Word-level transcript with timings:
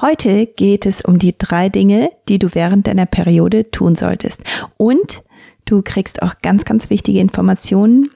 Heute 0.00 0.46
geht 0.46 0.86
es 0.86 1.02
um 1.02 1.20
die 1.20 1.38
drei 1.38 1.68
Dinge, 1.68 2.10
die 2.28 2.40
du 2.40 2.52
während 2.52 2.88
deiner 2.88 3.06
Periode 3.06 3.70
tun 3.70 3.94
solltest. 3.94 4.42
Und 4.76 5.22
du 5.66 5.82
kriegst 5.82 6.20
auch 6.20 6.34
ganz, 6.42 6.64
ganz 6.64 6.90
wichtige 6.90 7.20
Informationen, 7.20 8.10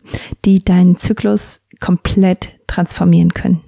die 0.45 0.65
deinen 0.65 0.97
Zyklus 0.97 1.61
komplett 1.79 2.51
transformieren 2.67 3.33
können. 3.33 3.63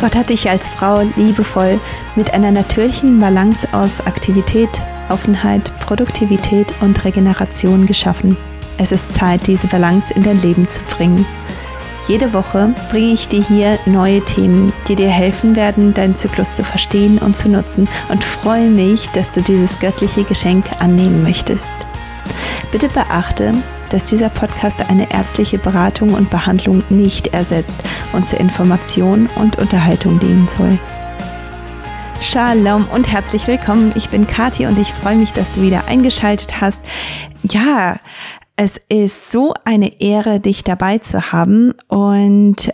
Gott 0.00 0.16
hat 0.16 0.30
dich 0.30 0.50
als 0.50 0.66
Frau 0.66 1.02
liebevoll 1.14 1.78
mit 2.16 2.34
einer 2.34 2.50
natürlichen 2.50 3.20
Balance 3.20 3.72
aus 3.72 4.00
Aktivität, 4.00 4.82
Offenheit, 5.08 5.72
Produktivität 5.78 6.74
und 6.80 7.04
Regeneration 7.04 7.86
geschaffen. 7.86 8.36
Es 8.78 8.90
ist 8.90 9.14
Zeit, 9.14 9.46
diese 9.46 9.68
Balance 9.68 10.12
in 10.12 10.24
dein 10.24 10.40
Leben 10.40 10.68
zu 10.68 10.82
bringen. 10.86 11.24
Jede 12.08 12.32
Woche 12.32 12.74
bringe 12.90 13.12
ich 13.12 13.28
dir 13.28 13.42
hier 13.42 13.78
neue 13.86 14.24
Themen, 14.24 14.72
die 14.88 14.96
dir 14.96 15.08
helfen 15.08 15.54
werden, 15.54 15.94
deinen 15.94 16.16
Zyklus 16.16 16.56
zu 16.56 16.64
verstehen 16.64 17.18
und 17.18 17.38
zu 17.38 17.48
nutzen 17.48 17.88
und 18.08 18.24
freue 18.24 18.70
mich, 18.70 19.08
dass 19.10 19.30
du 19.32 19.40
dieses 19.40 19.78
göttliche 19.78 20.24
Geschenk 20.24 20.64
annehmen 20.80 21.22
möchtest. 21.22 21.74
Bitte 22.72 22.88
beachte, 22.88 23.54
dass 23.90 24.06
dieser 24.06 24.30
Podcast 24.30 24.80
eine 24.88 25.12
ärztliche 25.12 25.58
Beratung 25.58 26.14
und 26.14 26.28
Behandlung 26.28 26.82
nicht 26.88 27.28
ersetzt 27.28 27.84
und 28.12 28.28
zur 28.28 28.40
Information 28.40 29.28
und 29.36 29.58
Unterhaltung 29.58 30.18
dienen 30.18 30.48
soll. 30.48 30.78
Shalom 32.20 32.86
und 32.92 33.10
herzlich 33.12 33.46
willkommen. 33.46 33.92
Ich 33.94 34.08
bin 34.08 34.26
Kathi 34.26 34.66
und 34.66 34.78
ich 34.78 34.92
freue 34.92 35.16
mich, 35.16 35.32
dass 35.32 35.52
du 35.52 35.62
wieder 35.62 35.86
eingeschaltet 35.86 36.60
hast. 36.60 36.82
Ja, 37.42 37.96
es 38.56 38.80
ist 38.88 39.32
so 39.32 39.54
eine 39.64 40.00
Ehre, 40.00 40.40
dich 40.40 40.64
dabei 40.64 40.98
zu 40.98 41.32
haben 41.32 41.72
und 41.88 42.70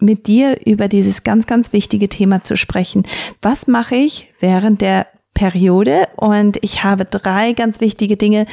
mit 0.00 0.26
dir 0.26 0.58
über 0.66 0.88
dieses 0.88 1.22
ganz, 1.22 1.46
ganz 1.46 1.72
wichtige 1.72 2.08
Thema 2.08 2.42
zu 2.42 2.56
sprechen. 2.56 3.04
Was 3.40 3.66
mache 3.66 3.96
ich 3.96 4.32
während 4.40 4.80
der 4.80 5.06
Periode 5.34 6.08
und 6.16 6.58
ich 6.62 6.84
habe 6.84 7.04
drei 7.04 7.52
ganz 7.52 7.80
wichtige 7.80 8.16
Dinge, 8.16 8.46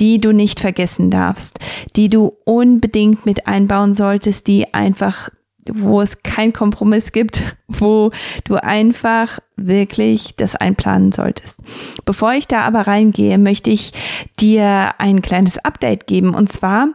die 0.00 0.18
du 0.18 0.32
nicht 0.32 0.60
vergessen 0.60 1.10
darfst, 1.10 1.58
die 1.94 2.08
du 2.08 2.32
unbedingt 2.44 3.24
mit 3.24 3.46
einbauen 3.46 3.94
solltest, 3.94 4.48
die 4.48 4.74
einfach 4.74 5.30
wo 5.72 6.00
es 6.00 6.22
keinen 6.22 6.52
Kompromiss 6.52 7.12
gibt, 7.12 7.42
wo 7.68 8.10
du 8.44 8.56
einfach 8.56 9.38
wirklich 9.56 10.36
das 10.36 10.56
einplanen 10.56 11.12
solltest. 11.12 11.60
Bevor 12.04 12.32
ich 12.32 12.48
da 12.48 12.62
aber 12.62 12.86
reingehe, 12.86 13.38
möchte 13.38 13.70
ich 13.70 13.92
dir 14.40 14.94
ein 14.98 15.22
kleines 15.22 15.58
Update 15.58 16.06
geben 16.06 16.34
und 16.34 16.52
zwar 16.52 16.88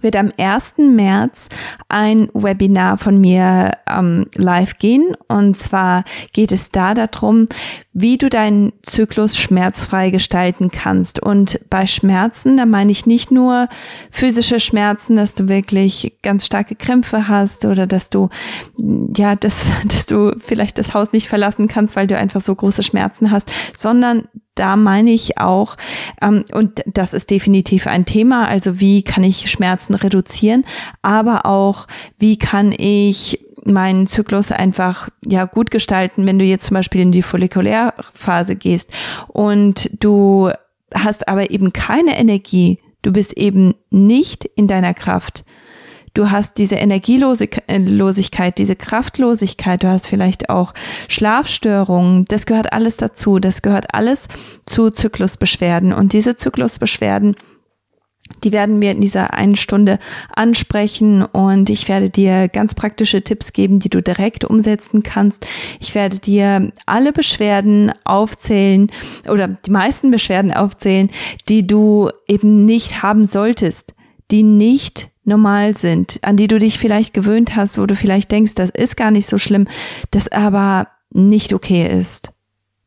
wird 0.00 0.16
am 0.16 0.32
1. 0.38 0.78
März 0.78 1.48
ein 1.88 2.28
Webinar 2.32 2.96
von 2.96 3.20
mir 3.20 3.72
ähm, 3.86 4.26
live 4.34 4.78
gehen. 4.78 5.14
Und 5.28 5.56
zwar 5.56 6.04
geht 6.32 6.52
es 6.52 6.70
da 6.70 6.94
darum, 6.94 7.46
wie 7.94 8.16
du 8.16 8.30
deinen 8.30 8.72
Zyklus 8.82 9.36
schmerzfrei 9.36 10.10
gestalten 10.10 10.70
kannst. 10.70 11.22
Und 11.22 11.60
bei 11.68 11.86
Schmerzen, 11.86 12.56
da 12.56 12.64
meine 12.64 12.90
ich 12.90 13.04
nicht 13.04 13.30
nur 13.30 13.68
physische 14.10 14.60
Schmerzen, 14.60 15.16
dass 15.16 15.34
du 15.34 15.48
wirklich 15.48 16.16
ganz 16.22 16.46
starke 16.46 16.74
Krämpfe 16.74 17.28
hast 17.28 17.66
oder 17.66 17.86
dass 17.86 18.08
du, 18.08 18.30
ja, 19.16 19.36
dass, 19.36 19.66
dass 19.84 20.06
du 20.06 20.34
vielleicht 20.38 20.78
das 20.78 20.94
Haus 20.94 21.12
nicht 21.12 21.28
verlassen 21.28 21.68
kannst, 21.68 21.94
weil 21.94 22.06
du 22.06 22.16
einfach 22.16 22.40
so 22.40 22.54
große 22.54 22.82
Schmerzen 22.82 23.30
hast, 23.30 23.50
sondern 23.74 24.28
da 24.54 24.76
meine 24.76 25.10
ich 25.10 25.38
auch, 25.38 25.76
ähm, 26.20 26.44
und 26.52 26.82
das 26.86 27.14
ist 27.14 27.30
definitiv 27.30 27.86
ein 27.86 28.04
Thema, 28.04 28.46
also 28.48 28.80
wie 28.80 29.02
kann 29.02 29.24
ich 29.24 29.50
Schmerzen 29.50 29.94
reduzieren, 29.94 30.64
aber 31.00 31.46
auch, 31.46 31.86
wie 32.18 32.36
kann 32.38 32.72
ich 32.76 33.38
meinen 33.64 34.06
Zyklus 34.06 34.50
einfach 34.52 35.08
ja 35.24 35.44
gut 35.44 35.70
gestalten, 35.70 36.26
wenn 36.26 36.38
du 36.38 36.44
jetzt 36.44 36.66
zum 36.66 36.74
Beispiel 36.74 37.00
in 37.00 37.12
die 37.12 37.22
Follikulärphase 37.22 38.56
gehst 38.56 38.90
und 39.28 39.90
du 40.02 40.50
hast 40.94 41.28
aber 41.28 41.50
eben 41.50 41.72
keine 41.72 42.18
Energie, 42.18 42.80
du 43.02 43.12
bist 43.12 43.36
eben 43.36 43.74
nicht 43.90 44.44
in 44.44 44.66
deiner 44.66 44.94
Kraft, 44.94 45.44
Du 46.14 46.30
hast 46.30 46.58
diese 46.58 46.74
Energielosigkeit, 46.74 48.58
diese 48.58 48.76
Kraftlosigkeit, 48.76 49.82
du 49.82 49.88
hast 49.88 50.06
vielleicht 50.06 50.50
auch 50.50 50.74
Schlafstörungen. 51.08 52.26
Das 52.26 52.44
gehört 52.44 52.74
alles 52.74 52.98
dazu. 52.98 53.38
Das 53.38 53.62
gehört 53.62 53.94
alles 53.94 54.28
zu 54.66 54.90
Zyklusbeschwerden. 54.90 55.94
Und 55.94 56.12
diese 56.12 56.36
Zyklusbeschwerden, 56.36 57.34
die 58.44 58.52
werden 58.52 58.80
wir 58.80 58.90
in 58.90 59.00
dieser 59.00 59.34
einen 59.34 59.56
Stunde 59.56 59.98
ansprechen 60.34 61.24
und 61.24 61.70
ich 61.70 61.88
werde 61.88 62.10
dir 62.10 62.48
ganz 62.48 62.74
praktische 62.74 63.22
Tipps 63.22 63.52
geben, 63.52 63.78
die 63.78 63.88
du 63.88 64.02
direkt 64.02 64.44
umsetzen 64.44 65.02
kannst. 65.02 65.46
Ich 65.80 65.94
werde 65.94 66.18
dir 66.18 66.72
alle 66.86 67.12
Beschwerden 67.12 67.92
aufzählen 68.04 68.90
oder 69.28 69.48
die 69.48 69.70
meisten 69.70 70.10
Beschwerden 70.10 70.52
aufzählen, 70.52 71.10
die 71.48 71.66
du 71.66 72.10
eben 72.28 72.64
nicht 72.64 73.02
haben 73.02 73.26
solltest, 73.26 73.94
die 74.30 74.42
nicht 74.42 75.10
normal 75.24 75.76
sind, 75.76 76.18
an 76.22 76.36
die 76.36 76.48
du 76.48 76.58
dich 76.58 76.78
vielleicht 76.78 77.14
gewöhnt 77.14 77.54
hast, 77.54 77.78
wo 77.78 77.86
du 77.86 77.94
vielleicht 77.94 78.32
denkst, 78.32 78.54
das 78.54 78.70
ist 78.70 78.96
gar 78.96 79.10
nicht 79.10 79.28
so 79.28 79.38
schlimm, 79.38 79.66
das 80.10 80.30
aber 80.30 80.88
nicht 81.10 81.52
okay 81.52 81.86
ist. 81.86 82.32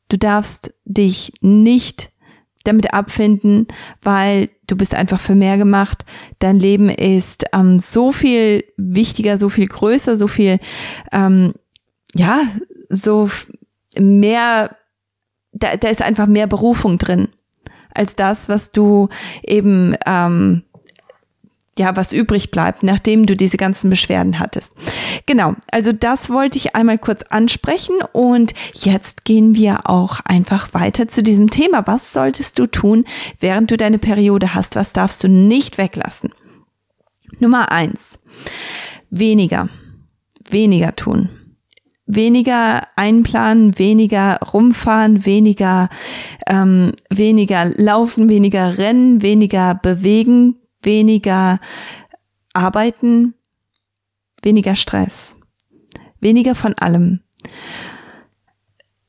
Du 0.09 0.17
darfst 0.17 0.73
dich 0.85 1.33
nicht 1.41 2.09
damit 2.67 2.93
abfinden, 2.93 3.67
weil 4.01 4.49
du 4.67 4.75
bist 4.75 4.93
einfach 4.93 5.19
für 5.19 5.35
mehr 5.35 5.57
gemacht. 5.57 6.05
Dein 6.39 6.57
Leben 6.57 6.89
ist 6.89 7.45
ähm, 7.53 7.79
so 7.79 8.11
viel 8.11 8.63
wichtiger, 8.77 9.37
so 9.37 9.49
viel 9.49 9.67
größer, 9.67 10.17
so 10.17 10.27
viel, 10.27 10.59
ähm, 11.11 11.53
ja, 12.13 12.41
so 12.89 13.29
mehr, 13.97 14.75
da, 15.51 15.77
da 15.77 15.87
ist 15.89 16.01
einfach 16.01 16.27
mehr 16.27 16.47
Berufung 16.47 16.97
drin 16.97 17.29
als 17.95 18.15
das, 18.15 18.49
was 18.49 18.71
du 18.71 19.09
eben 19.41 19.95
ähm, 20.05 20.63
ja, 21.77 21.95
was 21.95 22.13
übrig 22.13 22.51
bleibt, 22.51 22.83
nachdem 22.83 23.25
du 23.25 23.35
diese 23.35 23.57
ganzen 23.57 23.89
Beschwerden 23.89 24.39
hattest. 24.39 24.73
Genau, 25.25 25.55
also 25.71 25.91
das 25.91 26.29
wollte 26.29 26.57
ich 26.57 26.75
einmal 26.75 26.97
kurz 26.97 27.23
ansprechen 27.23 27.95
und 28.13 28.53
jetzt 28.73 29.25
gehen 29.25 29.55
wir 29.55 29.89
auch 29.89 30.21
einfach 30.21 30.73
weiter 30.73 31.09
zu 31.09 31.21
diesem 31.21 31.49
Thema. 31.49 31.85
Was 31.85 32.13
solltest 32.13 32.57
du 32.59 32.65
tun, 32.65 33.03
während 33.39 33.71
du 33.71 33.77
deine 33.77 33.99
Periode 33.99 34.55
hast? 34.55 34.77
Was 34.77 34.93
darfst 34.93 35.23
du 35.23 35.27
nicht 35.27 35.77
weglassen? 35.77 36.31
Nummer 37.39 37.71
eins, 37.71 38.21
weniger, 39.09 39.67
weniger 40.49 40.95
tun. 40.95 41.29
Weniger 42.07 42.87
einplanen, 42.95 43.79
weniger 43.79 44.37
rumfahren, 44.53 45.25
weniger, 45.25 45.89
ähm, 46.45 46.91
weniger 47.09 47.65
laufen, 47.65 48.29
weniger 48.29 48.77
rennen, 48.77 49.23
weniger 49.23 49.73
bewegen, 49.73 50.59
weniger 50.85 51.59
arbeiten, 52.53 53.33
weniger 54.41 54.75
Stress, 54.75 55.37
weniger 56.19 56.55
von 56.55 56.73
allem. 56.75 57.21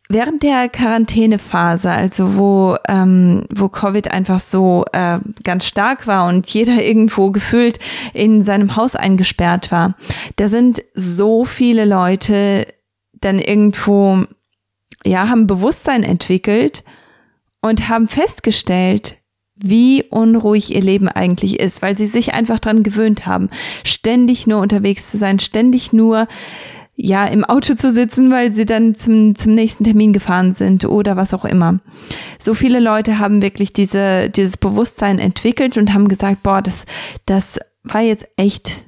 Während 0.08 0.44
der 0.44 0.68
Quarantänephase, 0.68 1.90
also 1.90 2.36
wo, 2.36 2.76
ähm, 2.88 3.44
wo 3.52 3.68
Covid 3.68 4.12
einfach 4.12 4.38
so 4.38 4.84
äh, 4.92 5.18
ganz 5.42 5.64
stark 5.64 6.06
war 6.06 6.28
und 6.28 6.46
jeder 6.48 6.80
irgendwo 6.82 7.30
gefühlt 7.32 7.78
in 8.14 8.42
seinem 8.42 8.76
Haus 8.76 8.94
eingesperrt 8.94 9.72
war, 9.72 9.96
da 10.36 10.48
sind 10.48 10.82
so 10.94 11.44
viele 11.44 11.84
Leute 11.84 12.66
dann 13.14 13.38
irgendwo, 13.40 14.24
ja, 15.04 15.28
haben 15.28 15.46
Bewusstsein 15.46 16.04
entwickelt 16.04 16.84
und 17.60 17.88
haben 17.88 18.06
festgestellt, 18.06 19.16
wie 19.56 20.04
unruhig 20.10 20.74
ihr 20.74 20.82
Leben 20.82 21.08
eigentlich 21.08 21.58
ist, 21.58 21.82
weil 21.82 21.96
sie 21.96 22.06
sich 22.06 22.34
einfach 22.34 22.58
dran 22.58 22.82
gewöhnt 22.82 23.26
haben, 23.26 23.48
ständig 23.84 24.46
nur 24.46 24.60
unterwegs 24.60 25.10
zu 25.10 25.18
sein, 25.18 25.38
ständig 25.38 25.92
nur 25.92 26.28
ja 26.94 27.26
im 27.26 27.44
Auto 27.44 27.74
zu 27.74 27.92
sitzen, 27.92 28.30
weil 28.30 28.52
sie 28.52 28.64
dann 28.64 28.94
zum, 28.94 29.34
zum 29.34 29.54
nächsten 29.54 29.84
Termin 29.84 30.12
gefahren 30.12 30.54
sind 30.54 30.84
oder 30.84 31.16
was 31.16 31.34
auch 31.34 31.44
immer. 31.44 31.80
So 32.38 32.54
viele 32.54 32.80
Leute 32.80 33.18
haben 33.18 33.42
wirklich 33.42 33.72
diese, 33.72 34.30
dieses 34.30 34.56
Bewusstsein 34.56 35.18
entwickelt 35.18 35.76
und 35.76 35.92
haben 35.92 36.08
gesagt, 36.08 36.42
boah, 36.42 36.62
das, 36.62 36.86
das 37.26 37.58
war 37.84 38.00
jetzt 38.00 38.26
echt 38.36 38.86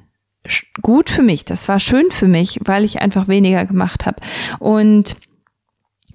gut 0.81 1.09
für 1.09 1.21
mich, 1.21 1.45
das 1.45 1.67
war 1.67 1.79
schön 1.79 2.09
für 2.09 2.27
mich, 2.27 2.59
weil 2.65 2.83
ich 2.83 3.01
einfach 3.01 3.27
weniger 3.27 3.65
gemacht 3.65 4.05
habe. 4.05 4.17
Und 4.57 5.15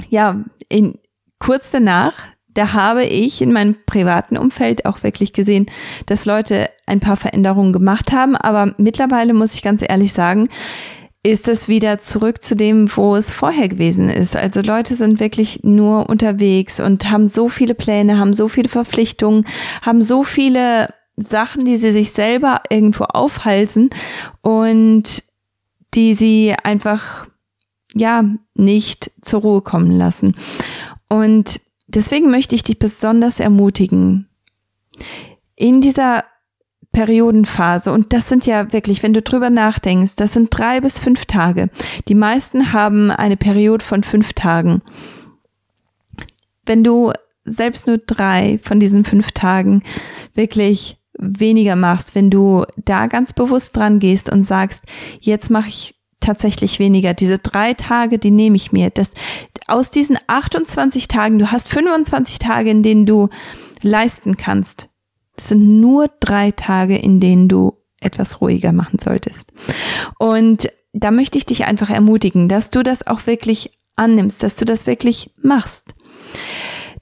ja, 0.09 0.45
in, 0.69 0.99
kurz 1.39 1.71
danach 1.71 2.15
da 2.55 2.73
habe 2.73 3.05
ich 3.05 3.43
in 3.43 3.53
meinem 3.53 3.77
privaten 3.87 4.37
Umfeld 4.37 4.87
auch 4.87 5.03
wirklich 5.03 5.33
gesehen, 5.33 5.67
dass 6.07 6.25
Leute 6.25 6.71
ein 6.87 7.01
paar 7.01 7.17
Veränderungen 7.17 7.73
gemacht 7.73 8.13
haben. 8.13 8.37
Aber 8.37 8.75
mittlerweile 8.79 9.35
muss 9.35 9.55
ich 9.55 9.63
ganz 9.63 9.83
ehrlich 9.87 10.13
sagen, 10.13 10.49
ist 11.25 11.49
es 11.49 11.69
wieder 11.69 11.99
zurück 11.99 12.43
zu 12.43 12.55
dem, 12.55 12.95
wo 12.97 13.17
es 13.17 13.33
vorher 13.33 13.69
gewesen 13.69 14.11
ist. 14.11 14.37
Also 14.37 14.61
Leute 14.61 14.95
sind 14.95 15.21
wirklich 15.21 15.61
nur 15.63 16.09
unterwegs 16.09 16.81
und 16.81 17.11
haben 17.11 17.29
so 17.29 17.49
viele 17.49 17.75
Pläne, 17.75 18.19
haben 18.19 18.35
so 18.35 18.47
viele 18.47 18.69
Verpflichtungen, 18.69 19.47
haben 19.81 20.03
so 20.03 20.23
viele 20.23 20.89
Sachen, 21.17 21.65
die 21.65 21.79
sie 21.79 21.93
sich 21.93 22.11
selber 22.11 22.61
irgendwo 22.69 23.05
aufhalsen 23.05 23.91
und 24.43 25.23
die 25.95 26.15
sie 26.15 26.55
einfach 26.63 27.27
ja, 27.95 28.25
nicht 28.55 29.11
zur 29.23 29.41
Ruhe 29.41 29.63
kommen 29.63 29.93
lassen. 29.93 30.37
Und 31.09 31.61
deswegen 31.95 32.31
möchte 32.31 32.55
ich 32.55 32.63
dich 32.63 32.79
besonders 32.79 33.41
ermutigen, 33.41 34.29
in 35.57 35.81
dieser 35.81 36.25
Periodenphase, 36.93 37.93
und 37.93 38.13
das 38.13 38.29
sind 38.29 38.47
ja 38.47 38.73
wirklich, 38.73 39.03
wenn 39.03 39.15
du 39.15 39.21
drüber 39.21 39.51
nachdenkst, 39.51 40.17
das 40.17 40.33
sind 40.33 40.49
drei 40.57 40.81
bis 40.81 41.01
fünf 41.01 41.27
Tage. 41.27 41.69
Die 42.09 42.15
meisten 42.15 42.73
haben 42.73 43.11
eine 43.11 43.37
Periode 43.37 43.85
von 43.85 44.03
fünf 44.05 44.33
Tagen. 44.33 44.81
Wenn 46.65 46.85
du 46.85 47.13
selbst 47.45 47.87
nur 47.87 47.99
drei 47.99 48.59
von 48.63 48.81
diesen 48.81 49.05
fünf 49.05 49.33
Tagen 49.33 49.83
wirklich 50.35 50.97
weniger 51.19 51.77
machst, 51.77 52.15
wenn 52.15 52.31
du 52.31 52.65
da 52.77 53.07
ganz 53.07 53.33
bewusst 53.33 53.77
dran 53.77 53.99
gehst 53.99 54.31
und 54.31 54.43
sagst, 54.45 54.85
jetzt 55.21 55.51
mache 55.51 55.69
ich 55.69 55.97
tatsächlich 56.25 56.79
weniger. 56.79 57.15
Diese 57.15 57.39
drei 57.39 57.75
Tage, 57.75 58.19
die 58.19 58.31
nehme 58.31 58.57
ich 58.57 58.73
mir. 58.73 58.91
Das, 58.91 59.13
aus 59.67 59.91
diesen 59.91 60.19
28 60.27 61.09
Tagen, 61.09 61.39
du 61.39 61.51
hast 61.51 61.69
25 61.69 62.39
Tage, 62.39 62.71
in 62.71 62.83
denen 62.83 63.07
du 63.07 63.29
leisten 63.83 64.37
kannst. 64.37 64.89
Das 65.37 65.49
sind 65.49 65.81
nur 65.81 66.09
drei 66.21 66.51
Tage, 66.51 66.97
in 66.97 67.21
denen 67.21 67.49
du 67.49 67.79
etwas 68.01 68.41
ruhiger 68.41 68.73
machen 68.73 68.99
solltest. 68.99 69.53
Und 70.19 70.69
da 70.93 71.11
möchte 71.11 71.39
ich 71.39 71.47
dich 71.47 71.65
einfach 71.65 71.91
ermutigen, 71.91 72.49
dass 72.49 72.71
du 72.71 72.83
das 72.83 73.07
auch 73.07 73.27
wirklich 73.27 73.79
annimmst, 73.97 74.43
dass 74.43 74.57
du 74.57 74.65
das 74.65 74.87
wirklich 74.87 75.31
machst. 75.43 75.95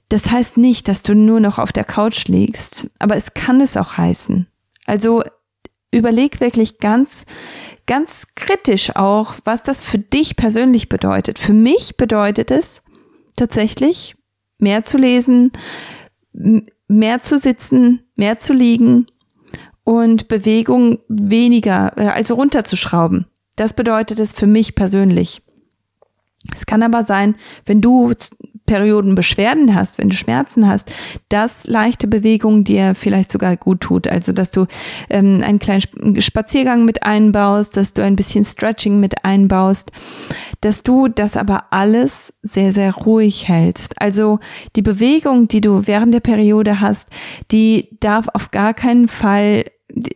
Das 0.09 0.31
heißt 0.31 0.57
nicht, 0.57 0.87
dass 0.87 1.03
du 1.03 1.15
nur 1.15 1.39
noch 1.39 1.59
auf 1.59 1.71
der 1.71 1.83
Couch 1.83 2.27
liegst, 2.27 2.89
aber 2.99 3.15
es 3.15 3.33
kann 3.33 3.61
es 3.61 3.77
auch 3.77 3.97
heißen. 3.97 4.47
Also 4.85 5.23
überleg 5.93 6.39
wirklich 6.41 6.79
ganz, 6.79 7.25
ganz 7.85 8.27
kritisch 8.35 8.95
auch, 8.95 9.35
was 9.45 9.63
das 9.63 9.81
für 9.81 9.99
dich 9.99 10.35
persönlich 10.35 10.89
bedeutet. 10.89 11.39
Für 11.39 11.53
mich 11.53 11.97
bedeutet 11.97 12.51
es 12.51 12.81
tatsächlich 13.35 14.15
mehr 14.57 14.83
zu 14.83 14.97
lesen, 14.97 15.51
mehr 16.87 17.19
zu 17.21 17.37
sitzen, 17.37 18.03
mehr 18.15 18.39
zu 18.39 18.53
liegen 18.53 19.07
und 19.83 20.27
Bewegung 20.27 20.99
weniger, 21.07 21.97
äh, 21.97 22.07
also 22.07 22.35
runterzuschrauben. 22.35 23.27
Das 23.55 23.73
bedeutet 23.73 24.19
es 24.19 24.33
für 24.33 24.47
mich 24.47 24.75
persönlich. 24.75 25.41
Es 26.55 26.65
kann 26.65 26.83
aber 26.83 27.03
sein, 27.03 27.35
wenn 27.65 27.81
du 27.81 28.13
Periodenbeschwerden 28.65 29.75
hast, 29.75 29.97
wenn 29.97 30.09
du 30.09 30.15
Schmerzen 30.15 30.67
hast, 30.67 30.91
dass 31.27 31.67
leichte 31.67 32.07
Bewegung 32.07 32.63
dir 32.63 32.95
vielleicht 32.95 33.31
sogar 33.31 33.57
gut 33.57 33.81
tut. 33.81 34.07
Also 34.07 34.31
dass 34.31 34.51
du 34.51 34.67
ähm, 35.09 35.41
einen 35.43 35.59
kleinen 35.59 36.21
Spaziergang 36.21 36.85
mit 36.85 37.03
einbaust, 37.03 37.75
dass 37.75 37.93
du 37.93 38.03
ein 38.03 38.15
bisschen 38.15 38.45
Stretching 38.45 38.99
mit 38.99 39.25
einbaust, 39.25 39.91
dass 40.61 40.81
du 40.81 41.09
das 41.09 41.35
aber 41.35 41.65
alles 41.71 42.33
sehr, 42.41 42.71
sehr 42.71 42.93
ruhig 42.93 43.49
hältst. 43.49 44.01
Also 44.01 44.39
die 44.77 44.81
Bewegung, 44.81 45.49
die 45.49 45.61
du 45.61 45.85
während 45.85 46.13
der 46.13 46.21
Periode 46.21 46.79
hast, 46.79 47.09
die 47.51 47.89
darf 47.99 48.27
auf 48.33 48.51
gar 48.51 48.73
keinen 48.73 49.09
Fall 49.09 49.65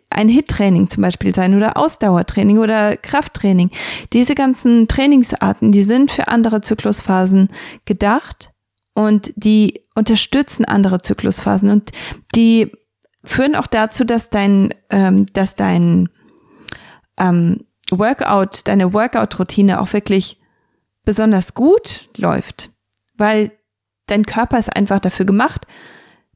ein 0.09 0.29
HIT-Training 0.29 0.89
zum 0.89 1.01
Beispiel 1.01 1.33
sein 1.33 1.55
oder 1.55 1.77
Ausdauertraining 1.77 2.57
oder 2.57 2.97
Krafttraining. 2.97 3.71
Diese 4.13 4.35
ganzen 4.35 4.87
Trainingsarten, 4.87 5.71
die 5.71 5.83
sind 5.83 6.11
für 6.11 6.27
andere 6.27 6.61
Zyklusphasen 6.61 7.49
gedacht 7.85 8.51
und 8.93 9.31
die 9.35 9.85
unterstützen 9.95 10.65
andere 10.65 11.01
Zyklusphasen 11.01 11.69
und 11.69 11.91
die 12.35 12.71
führen 13.23 13.55
auch 13.55 13.67
dazu, 13.67 14.03
dass 14.03 14.29
dein, 14.29 14.73
ähm, 14.89 15.25
dass 15.33 15.55
dein 15.55 16.09
ähm, 17.17 17.65
Workout, 17.91 18.67
deine 18.67 18.93
Workout-Routine 18.93 19.79
auch 19.79 19.93
wirklich 19.93 20.39
besonders 21.03 21.53
gut 21.53 22.09
läuft, 22.17 22.71
weil 23.15 23.51
dein 24.07 24.25
Körper 24.25 24.57
ist 24.57 24.75
einfach 24.75 24.99
dafür 24.99 25.25
gemacht, 25.25 25.67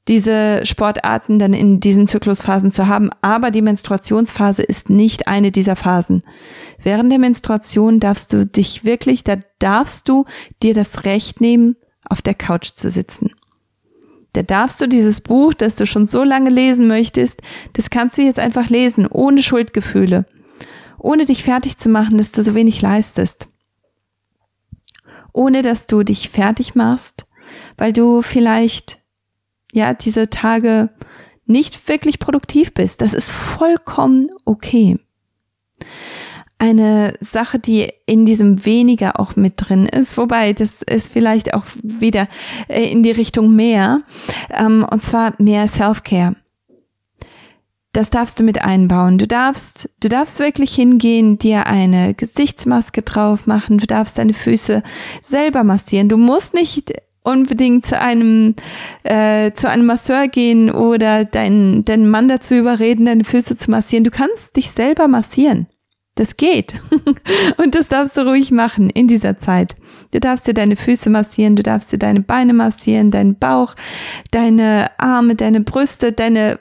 diese 0.07 0.65
Sportarten 0.65 1.38
dann 1.38 1.53
in 1.53 1.80
diesen 1.80 2.07
Zyklusphasen 2.07 2.71
zu 2.71 2.88
haben. 2.88 3.12
Aber 3.21 3.51
die 3.51 3.62
Menstruationsphase 3.62 4.63
ist 4.63 4.89
nicht 4.89 5.27
eine 5.27 5.51
dieser 5.51 5.75
Phasen. 5.75 6.24
Während 6.81 7.12
der 7.12 7.19
Menstruation 7.19 8.00
darfst 8.00 8.33
du 8.33 8.45
dich 8.45 8.83
wirklich, 8.83 9.24
da 9.24 9.38
darfst 9.59 10.09
du 10.09 10.25
dir 10.63 10.74
das 10.74 11.06
Recht 11.06 11.39
nehmen, 11.39 11.75
auf 12.03 12.21
der 12.21 12.33
Couch 12.33 12.71
zu 12.74 12.89
sitzen. 12.89 13.31
Da 14.33 14.44
darfst 14.44 14.80
du 14.81 14.88
dieses 14.88 15.21
Buch, 15.21 15.53
das 15.53 15.75
du 15.75 15.86
schon 15.86 16.06
so 16.06 16.24
lange 16.24 16.50
lesen 16.50 16.88
möchtest, 16.88 17.42
das 17.74 17.89
kannst 17.89 18.18
du 18.18 18.21
jetzt 18.21 18.39
einfach 18.39 18.69
lesen, 18.69 19.07
ohne 19.07 19.44
Schuldgefühle, 19.44 20.25
ohne 20.98 21.25
dich 21.25 21.44
fertig 21.44 21.77
zu 21.77 21.89
machen, 21.89 22.18
dass 22.18 22.31
du 22.31 22.42
so 22.42 22.56
wenig 22.56 22.81
leistest. 22.81 23.50
Ohne 25.33 25.62
dass 25.62 25.88
du 25.88 26.03
dich 26.03 26.30
fertig 26.30 26.75
machst, 26.75 27.25
weil 27.77 27.94
du 27.94 28.21
vielleicht 28.21 29.00
ja, 29.73 29.94
diese 29.94 30.29
Tage 30.29 30.89
nicht 31.45 31.88
wirklich 31.88 32.19
produktiv 32.19 32.73
bist. 32.73 33.01
Das 33.01 33.13
ist 33.13 33.31
vollkommen 33.31 34.27
okay. 34.45 34.97
Eine 36.57 37.15
Sache, 37.19 37.57
die 37.57 37.91
in 38.06 38.23
diesem 38.23 38.65
weniger 38.65 39.19
auch 39.19 39.35
mit 39.35 39.53
drin 39.57 39.88
ist, 39.88 40.18
wobei 40.18 40.53
das 40.53 40.83
ist 40.83 41.12
vielleicht 41.12 41.56
auch 41.56 41.65
wieder 41.81 42.27
äh, 42.68 42.83
in 42.83 43.01
die 43.01 43.12
Richtung 43.12 43.56
mehr, 43.56 44.03
ähm, 44.51 44.85
und 44.89 45.03
zwar 45.03 45.33
mehr 45.39 45.68
Self-Care. 45.68 46.35
Das 47.94 48.09
darfst 48.09 48.39
du 48.39 48.44
mit 48.44 48.62
einbauen. 48.62 49.17
Du 49.17 49.27
darfst, 49.27 49.89
du 50.00 50.07
darfst 50.07 50.39
wirklich 50.39 50.74
hingehen, 50.74 51.38
dir 51.38 51.65
eine 51.65 52.13
Gesichtsmaske 52.13 53.01
drauf 53.01 53.47
machen. 53.47 53.79
Du 53.79 53.85
darfst 53.85 54.17
deine 54.17 54.33
Füße 54.33 54.81
selber 55.19 55.65
massieren. 55.65 56.07
Du 56.07 56.15
musst 56.15 56.53
nicht 56.53 56.94
unbedingt 57.23 57.85
zu 57.85 58.00
einem 58.00 58.56
äh, 59.03 59.51
zu 59.53 59.69
einem 59.69 59.85
Masseur 59.85 60.27
gehen 60.27 60.71
oder 60.71 61.25
deinen 61.25 61.85
deinen 61.85 62.09
Mann 62.09 62.27
dazu 62.27 62.56
überreden, 62.56 63.06
deine 63.06 63.23
Füße 63.23 63.57
zu 63.57 63.69
massieren. 63.69 64.03
Du 64.03 64.12
kannst 64.12 64.56
dich 64.56 64.71
selber 64.71 65.07
massieren. 65.07 65.68
Das 66.15 66.35
geht. 66.35 66.73
Und 67.57 67.73
das 67.73 67.88
darfst 67.88 68.18
du 68.18 68.21
ruhig 68.21 68.51
machen 68.51 68.89
in 68.89 69.07
dieser 69.07 69.38
Zeit. 69.38 69.77
Du 70.12 70.19
darfst 70.19 70.45
dir 70.45 70.53
deine 70.53 70.75
Füße 70.75 71.09
massieren, 71.09 71.56
du 71.56 71.63
darfst 71.63 71.91
dir 71.91 72.00
deine 72.00 72.19
Beine 72.19 72.53
massieren, 72.53 73.12
deinen 73.12 73.39
Bauch, 73.39 73.75
deine 74.31 74.91
Arme, 74.97 75.35
deine 75.35 75.62
Brüste, 75.62 76.12
deine 76.12 76.59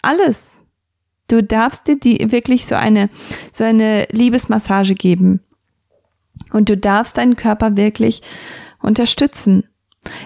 alles. 0.00 0.64
Du 1.28 1.42
darfst 1.42 1.88
dir 1.88 1.96
die 1.98 2.32
wirklich 2.32 2.66
so 2.66 2.74
eine 2.74 3.10
so 3.52 3.64
eine 3.64 4.06
Liebesmassage 4.10 4.94
geben. 4.94 5.40
Und 6.52 6.70
du 6.70 6.76
darfst 6.76 7.18
deinen 7.18 7.36
Körper 7.36 7.76
wirklich 7.76 8.22
unterstützen. 8.80 9.69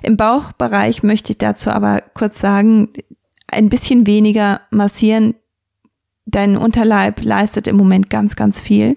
Im 0.02 0.16
Bauchbereich 0.16 1.02
möchte 1.02 1.32
ich 1.32 1.38
dazu 1.38 1.70
aber 1.70 2.02
kurz 2.14 2.40
sagen, 2.40 2.90
ein 3.48 3.68
bisschen 3.68 4.06
weniger 4.06 4.60
massieren. 4.70 5.34
Dein 6.26 6.56
Unterleib 6.56 7.22
leistet 7.22 7.66
im 7.66 7.76
Moment 7.76 8.10
ganz, 8.10 8.36
ganz 8.36 8.60
viel. 8.60 8.96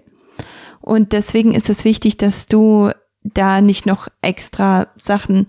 Und 0.82 1.14
deswegen 1.14 1.54
ist 1.54 1.70
es 1.70 1.84
wichtig, 1.84 2.18
dass 2.18 2.48
du 2.48 2.92
da 3.34 3.62
nicht 3.62 3.86
noch 3.86 4.08
extra 4.22 4.88
Sachen 4.98 5.48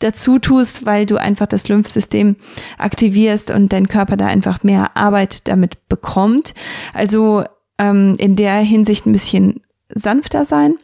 dazu 0.00 0.38
tust, 0.38 0.84
weil 0.86 1.06
du 1.06 1.16
einfach 1.16 1.46
das 1.46 1.68
Lymphsystem 1.68 2.36
aktivierst 2.76 3.52
und 3.52 3.72
dein 3.72 3.86
Körper 3.86 4.16
da 4.16 4.26
einfach 4.26 4.64
mehr 4.64 4.96
Arbeit 4.96 5.46
damit 5.48 5.88
bekommt. 5.88 6.54
Also 6.92 7.44
ähm, 7.78 8.16
in 8.18 8.36
der 8.36 8.56
Hinsicht 8.56 9.06
ein 9.06 9.12
bisschen 9.12 9.60
sanfter 9.94 10.44
sein. 10.44 10.76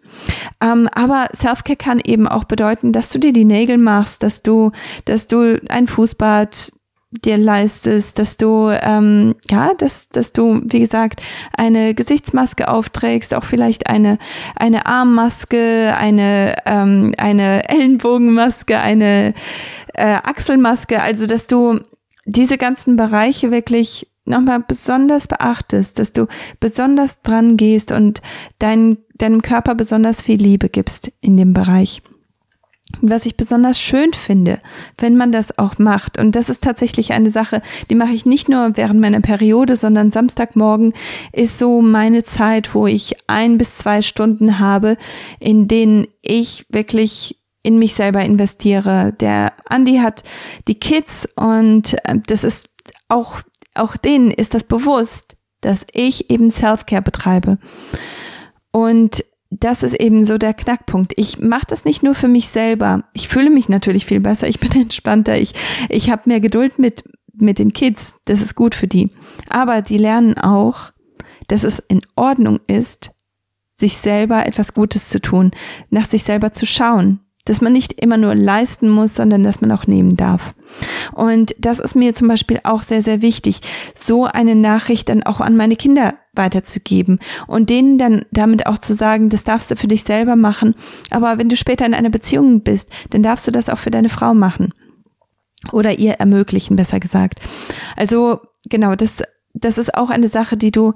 Ähm, 0.61 0.89
aber 0.95 1.29
Selfcare 1.33 1.77
kann 1.77 2.01
eben 2.05 2.29
auch 2.29 2.45
bedeuten, 2.45 2.93
dass 2.93 3.11
du 3.11 3.19
dir 3.19 3.33
die 3.33 3.45
Nägel 3.45 3.79
machst, 3.79 4.23
dass 4.23 4.43
du, 4.43 4.73
dass 5.05 5.27
du 5.27 5.61
ein 5.69 5.87
Fußbad 5.87 6.73
dir 7.25 7.37
leistest, 7.37 8.19
dass 8.19 8.37
du 8.37 8.71
ähm, 8.71 9.37
ja, 9.49 9.73
dass 9.79 10.09
dass 10.09 10.33
du 10.33 10.61
wie 10.65 10.81
gesagt 10.81 11.23
eine 11.57 11.95
Gesichtsmaske 11.95 12.69
aufträgst, 12.69 13.35
auch 13.35 13.45
vielleicht 13.45 13.89
eine 13.89 14.19
eine 14.57 14.87
Armmaske, 14.87 15.95
eine 15.97 16.57
ähm, 16.67 17.15
eine 17.17 17.69
Ellenbogenmaske, 17.69 18.79
eine 18.79 19.35
äh, 19.95 20.17
Achselmaske, 20.23 21.01
also 21.01 21.27
dass 21.27 21.47
du 21.47 21.81
diese 22.25 22.59
ganzen 22.59 22.97
Bereiche 22.97 23.51
wirklich 23.51 24.09
nochmal 24.27 24.61
besonders 24.67 25.27
beachtest, 25.27 25.99
dass 25.99 26.13
du 26.13 26.27
besonders 26.61 27.23
dran 27.23 27.57
gehst 27.57 27.93
und 27.93 28.23
dein, 28.59 28.99
deinem 29.15 29.43
Körper 29.43 29.75
besonders 29.75 30.23
viel 30.23 30.41
Liebe 30.41 30.69
gibst 30.69 31.13
in 31.21 31.37
dem 31.37 31.53
Bereich. 31.53 32.03
Was 33.03 33.27
ich 33.27 33.37
besonders 33.37 33.81
schön 33.81 34.13
finde, 34.13 34.61
wenn 34.97 35.17
man 35.17 35.33
das 35.33 35.59
auch 35.59 35.79
macht, 35.79 36.19
und 36.19 36.37
das 36.37 36.49
ist 36.49 36.63
tatsächlich 36.63 37.13
eine 37.13 37.31
Sache, 37.31 37.61
die 37.91 37.95
mache 37.97 38.13
ich 38.13 38.27
nicht 38.27 38.49
nur 38.49 38.77
während 38.77 39.01
meiner 39.01 39.21
Periode, 39.21 39.77
sondern 39.77 40.13
Samstagmorgen 40.13 40.95
ist 41.33 41.59
so 41.59 41.83
meine 41.83 42.25
Zeit, 42.25 42.75
wo 42.75 42.87
ich 42.87 43.17
ein 43.27 43.59
bis 43.59 43.77
zwei 43.77 44.03
Stunden 44.03 44.61
habe, 44.61 44.97
in 45.41 45.69
denen 45.69 46.07
ich 46.23 46.65
wirklich 46.71 47.37
in 47.67 47.81
mich 47.81 47.95
selber 47.95 48.25
investiere. 48.25 49.13
Der 49.19 49.53
Andi 49.69 49.99
hat 49.99 50.23
die 50.69 50.79
Kids 50.79 51.29
und 51.35 51.95
äh, 52.05 52.21
das 52.25 52.45
ist 52.45 52.69
auch 53.09 53.41
auch 53.79 53.97
denen 53.97 54.31
ist 54.31 54.55
das 54.55 54.65
bewusst, 54.65 55.37
dass 55.61 55.87
ich 55.93 56.31
eben 56.31 56.51
Self-Care 56.51 57.03
betreibe. 57.03 57.59
Und 58.71 59.25
das 59.51 59.83
ist 59.83 59.95
eben 59.95 60.25
so 60.25 60.39
der 60.39 60.55
Knackpunkt. 60.55 61.13
Ich 61.17 61.39
mache 61.39 61.67
das 61.69 61.85
nicht 61.85 62.03
nur 62.03 62.15
für 62.15 62.29
mich 62.29 62.49
selber. 62.49 63.05
Ich 63.13 63.29
fühle 63.29 63.51
mich 63.51 63.69
natürlich 63.69 64.07
viel 64.07 64.21
besser, 64.21 64.49
ich 64.49 64.61
bin 64.61 64.73
entspannter, 64.81 65.37
ich, 65.37 65.53
ich 65.89 66.11
habe 66.11 66.23
mehr 66.27 66.41
Geduld 66.41 66.79
mit, 66.79 67.05
mit 67.35 67.59
den 67.59 67.73
Kids, 67.73 68.19
das 68.25 68.41
ist 68.41 68.55
gut 68.55 68.75
für 68.75 68.89
die. 68.89 69.11
Aber 69.49 69.83
die 69.83 69.99
lernen 69.99 70.39
auch, 70.39 70.93
dass 71.49 71.65
es 71.65 71.79
in 71.79 72.03
Ordnung 72.17 72.61
ist, 72.67 73.11
sich 73.77 73.97
selber 73.97 74.47
etwas 74.47 74.75
Gutes 74.75 75.09
zu 75.11 75.21
tun, 75.21 75.51
nach 75.91 76.09
sich 76.09 76.23
selber 76.23 76.53
zu 76.53 76.67
schauen, 76.67 77.21
dass 77.47 77.63
man 77.63 77.73
nicht 77.73 78.01
immer 78.01 78.19
nur 78.19 78.35
leisten 78.35 78.91
muss, 78.91 79.15
sondern 79.15 79.43
dass 79.43 79.63
man 79.63 79.73
auch 79.73 79.87
nehmen 79.87 80.17
darf. 80.17 80.55
Und 81.13 81.55
das 81.59 81.79
ist 81.79 81.97
mir 81.97 82.15
zum 82.15 82.29
Beispiel 82.29 82.61
auch 82.65 82.83
sehr, 82.83 83.01
sehr 83.01 83.23
wichtig, 83.23 83.61
so 83.95 84.25
eine 84.25 84.55
Nachricht 84.55 85.09
dann 85.09 85.23
auch 85.23 85.41
an 85.41 85.57
meine 85.57 85.77
Kinder 85.77 86.15
weiterzugeben 86.35 87.19
und 87.47 87.71
denen 87.71 87.97
dann 87.97 88.27
damit 88.31 88.67
auch 88.67 88.79
zu 88.79 88.95
sagen, 88.95 89.31
das 89.31 89.45
darfst 89.45 89.71
du 89.71 89.77
für 89.77 89.89
dich 89.89 90.05
selber 90.05 90.37
machen, 90.37 90.75
aber 91.11 91.39
wenn 91.39 91.49
du 91.49 91.57
später 91.57 91.87
in 91.87 91.95
einer 91.95 92.11
Beziehung 92.11 92.61
bist, 92.61 92.91
dann 93.11 93.23
darfst 93.23 93.47
du 93.47 93.53
das 93.53 93.71
auch 93.71 93.79
für 93.79 93.91
deine 93.91 94.11
Frau 94.11 94.35
machen. 94.35 94.75
Oder 95.73 95.99
ihr 95.99 96.15
ermöglichen, 96.15 96.77
besser 96.77 97.01
gesagt. 97.01 97.41
Also 97.97 98.41
genau, 98.69 98.95
das, 98.95 99.23
das 99.55 99.79
ist 99.79 99.95
auch 99.95 100.11
eine 100.11 100.29
Sache, 100.29 100.57
die 100.57 100.71
du 100.71 100.93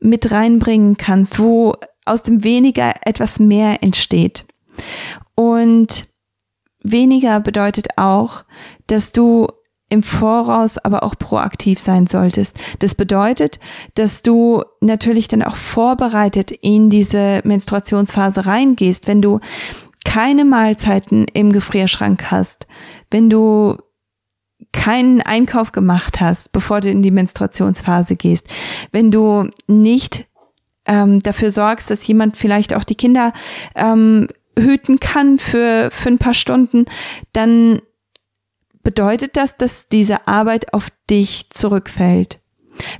mit 0.00 0.32
reinbringen 0.32 0.96
kannst, 0.96 1.38
wo 1.38 1.76
aus 2.04 2.22
dem 2.22 2.42
weniger 2.42 2.94
etwas 3.06 3.38
mehr 3.38 3.82
entsteht. 3.82 4.44
Und 5.42 6.06
weniger 6.84 7.40
bedeutet 7.40 7.98
auch, 7.98 8.44
dass 8.86 9.10
du 9.10 9.48
im 9.88 10.04
Voraus 10.04 10.78
aber 10.78 11.02
auch 11.02 11.18
proaktiv 11.18 11.80
sein 11.80 12.06
solltest. 12.06 12.56
Das 12.78 12.94
bedeutet, 12.94 13.58
dass 13.94 14.22
du 14.22 14.62
natürlich 14.80 15.26
dann 15.26 15.42
auch 15.42 15.56
vorbereitet 15.56 16.52
in 16.52 16.90
diese 16.90 17.40
Menstruationsphase 17.42 18.46
reingehst, 18.46 19.08
wenn 19.08 19.20
du 19.20 19.40
keine 20.04 20.44
Mahlzeiten 20.44 21.26
im 21.32 21.52
Gefrierschrank 21.52 22.30
hast, 22.30 22.68
wenn 23.10 23.28
du 23.28 23.78
keinen 24.72 25.22
Einkauf 25.22 25.72
gemacht 25.72 26.20
hast, 26.20 26.52
bevor 26.52 26.80
du 26.80 26.88
in 26.88 27.02
die 27.02 27.10
Menstruationsphase 27.10 28.14
gehst, 28.14 28.46
wenn 28.92 29.10
du 29.10 29.50
nicht 29.66 30.26
ähm, 30.86 31.20
dafür 31.20 31.50
sorgst, 31.50 31.90
dass 31.90 32.06
jemand 32.06 32.36
vielleicht 32.36 32.74
auch 32.74 32.84
die 32.84 32.94
Kinder 32.94 33.32
ähm, 33.74 34.28
hüten 34.58 35.00
kann 35.00 35.38
für, 35.38 35.90
für 35.90 36.08
ein 36.08 36.18
paar 36.18 36.34
Stunden, 36.34 36.86
dann 37.32 37.80
bedeutet 38.82 39.36
das, 39.36 39.56
dass 39.56 39.88
diese 39.88 40.26
Arbeit 40.26 40.74
auf 40.74 40.88
dich 41.08 41.50
zurückfällt. 41.50 42.40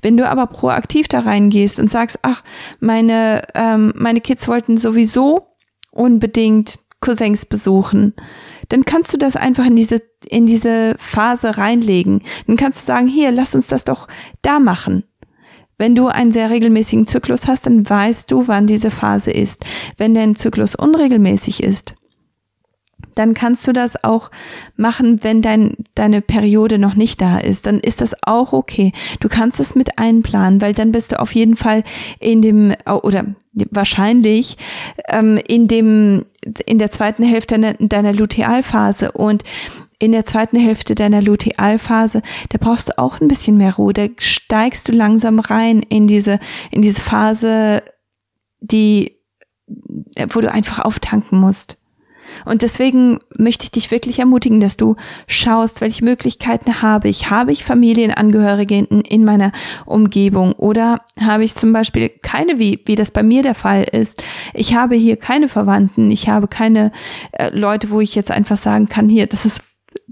Wenn 0.00 0.16
du 0.16 0.28
aber 0.28 0.46
proaktiv 0.46 1.08
da 1.08 1.20
reingehst 1.20 1.80
und 1.80 1.88
sagst, 1.88 2.18
ach, 2.22 2.42
meine, 2.80 3.42
ähm, 3.54 3.92
meine 3.96 4.20
Kids 4.20 4.46
wollten 4.48 4.76
sowieso 4.76 5.48
unbedingt 5.90 6.78
Cousins 7.00 7.46
besuchen, 7.46 8.14
dann 8.68 8.84
kannst 8.84 9.12
du 9.12 9.18
das 9.18 9.36
einfach 9.36 9.66
in 9.66 9.76
diese, 9.76 10.02
in 10.28 10.46
diese 10.46 10.94
Phase 10.98 11.58
reinlegen. 11.58 12.22
Dann 12.46 12.56
kannst 12.56 12.82
du 12.82 12.86
sagen, 12.86 13.06
hier, 13.06 13.30
lass 13.30 13.54
uns 13.54 13.66
das 13.66 13.84
doch 13.84 14.08
da 14.42 14.60
machen. 14.60 15.04
Wenn 15.82 15.96
du 15.96 16.06
einen 16.06 16.30
sehr 16.30 16.48
regelmäßigen 16.48 17.08
Zyklus 17.08 17.48
hast, 17.48 17.66
dann 17.66 17.90
weißt 17.90 18.30
du, 18.30 18.46
wann 18.46 18.68
diese 18.68 18.92
Phase 18.92 19.32
ist. 19.32 19.64
Wenn 19.96 20.14
dein 20.14 20.36
Zyklus 20.36 20.76
unregelmäßig 20.76 21.60
ist, 21.60 21.96
dann 23.16 23.34
kannst 23.34 23.66
du 23.66 23.72
das 23.72 24.04
auch 24.04 24.30
machen, 24.76 25.24
wenn 25.24 25.42
dein, 25.42 25.74
deine 25.96 26.20
Periode 26.20 26.78
noch 26.78 26.94
nicht 26.94 27.20
da 27.20 27.38
ist. 27.38 27.66
Dann 27.66 27.80
ist 27.80 28.00
das 28.00 28.14
auch 28.22 28.52
okay. 28.52 28.92
Du 29.18 29.28
kannst 29.28 29.58
es 29.58 29.74
mit 29.74 29.98
einplanen, 29.98 30.60
weil 30.60 30.72
dann 30.72 30.92
bist 30.92 31.10
du 31.10 31.18
auf 31.18 31.34
jeden 31.34 31.56
Fall 31.56 31.82
in 32.20 32.42
dem, 32.42 32.74
oder 33.02 33.24
wahrscheinlich 33.52 34.58
ähm, 35.08 35.36
in 35.48 35.66
dem, 35.66 36.26
in 36.64 36.78
der 36.78 36.92
zweiten 36.92 37.24
Hälfte 37.24 37.58
deiner, 37.58 37.74
deiner 37.74 38.12
Lutealphase 38.12 39.10
und 39.10 39.42
in 40.02 40.10
der 40.10 40.24
zweiten 40.24 40.58
Hälfte 40.58 40.96
deiner 40.96 41.22
Lutealphase, 41.22 42.22
da 42.48 42.58
brauchst 42.58 42.88
du 42.88 42.98
auch 42.98 43.20
ein 43.20 43.28
bisschen 43.28 43.56
mehr 43.56 43.76
Ruhe. 43.76 43.92
Da 43.92 44.06
steigst 44.18 44.88
du 44.88 44.92
langsam 44.92 45.38
rein 45.38 45.80
in 45.80 46.08
diese, 46.08 46.40
in 46.72 46.82
diese 46.82 47.00
Phase, 47.00 47.84
die, 48.60 49.16
wo 50.30 50.40
du 50.40 50.50
einfach 50.50 50.80
auftanken 50.80 51.38
musst. 51.38 51.78
Und 52.44 52.62
deswegen 52.62 53.20
möchte 53.38 53.64
ich 53.64 53.70
dich 53.70 53.92
wirklich 53.92 54.18
ermutigen, 54.18 54.58
dass 54.58 54.76
du 54.76 54.96
schaust, 55.28 55.80
welche 55.80 56.04
Möglichkeiten 56.04 56.82
habe 56.82 57.08
ich. 57.08 57.30
Habe 57.30 57.52
ich 57.52 57.64
Familienangehörige 57.64 58.78
in, 58.78 59.02
in 59.02 59.24
meiner 59.24 59.52
Umgebung 59.86 60.52
oder 60.54 61.02
habe 61.20 61.44
ich 61.44 61.54
zum 61.54 61.72
Beispiel 61.72 62.08
keine, 62.08 62.58
wie, 62.58 62.80
wie 62.86 62.96
das 62.96 63.12
bei 63.12 63.22
mir 63.22 63.42
der 63.42 63.54
Fall 63.54 63.84
ist. 63.84 64.24
Ich 64.52 64.74
habe 64.74 64.96
hier 64.96 65.16
keine 65.16 65.46
Verwandten, 65.46 66.10
ich 66.10 66.28
habe 66.28 66.48
keine 66.48 66.90
äh, 67.32 67.56
Leute, 67.56 67.90
wo 67.90 68.00
ich 68.00 68.16
jetzt 68.16 68.32
einfach 68.32 68.56
sagen 68.56 68.88
kann, 68.88 69.08
hier, 69.08 69.28
das 69.28 69.44
ist 69.44 69.62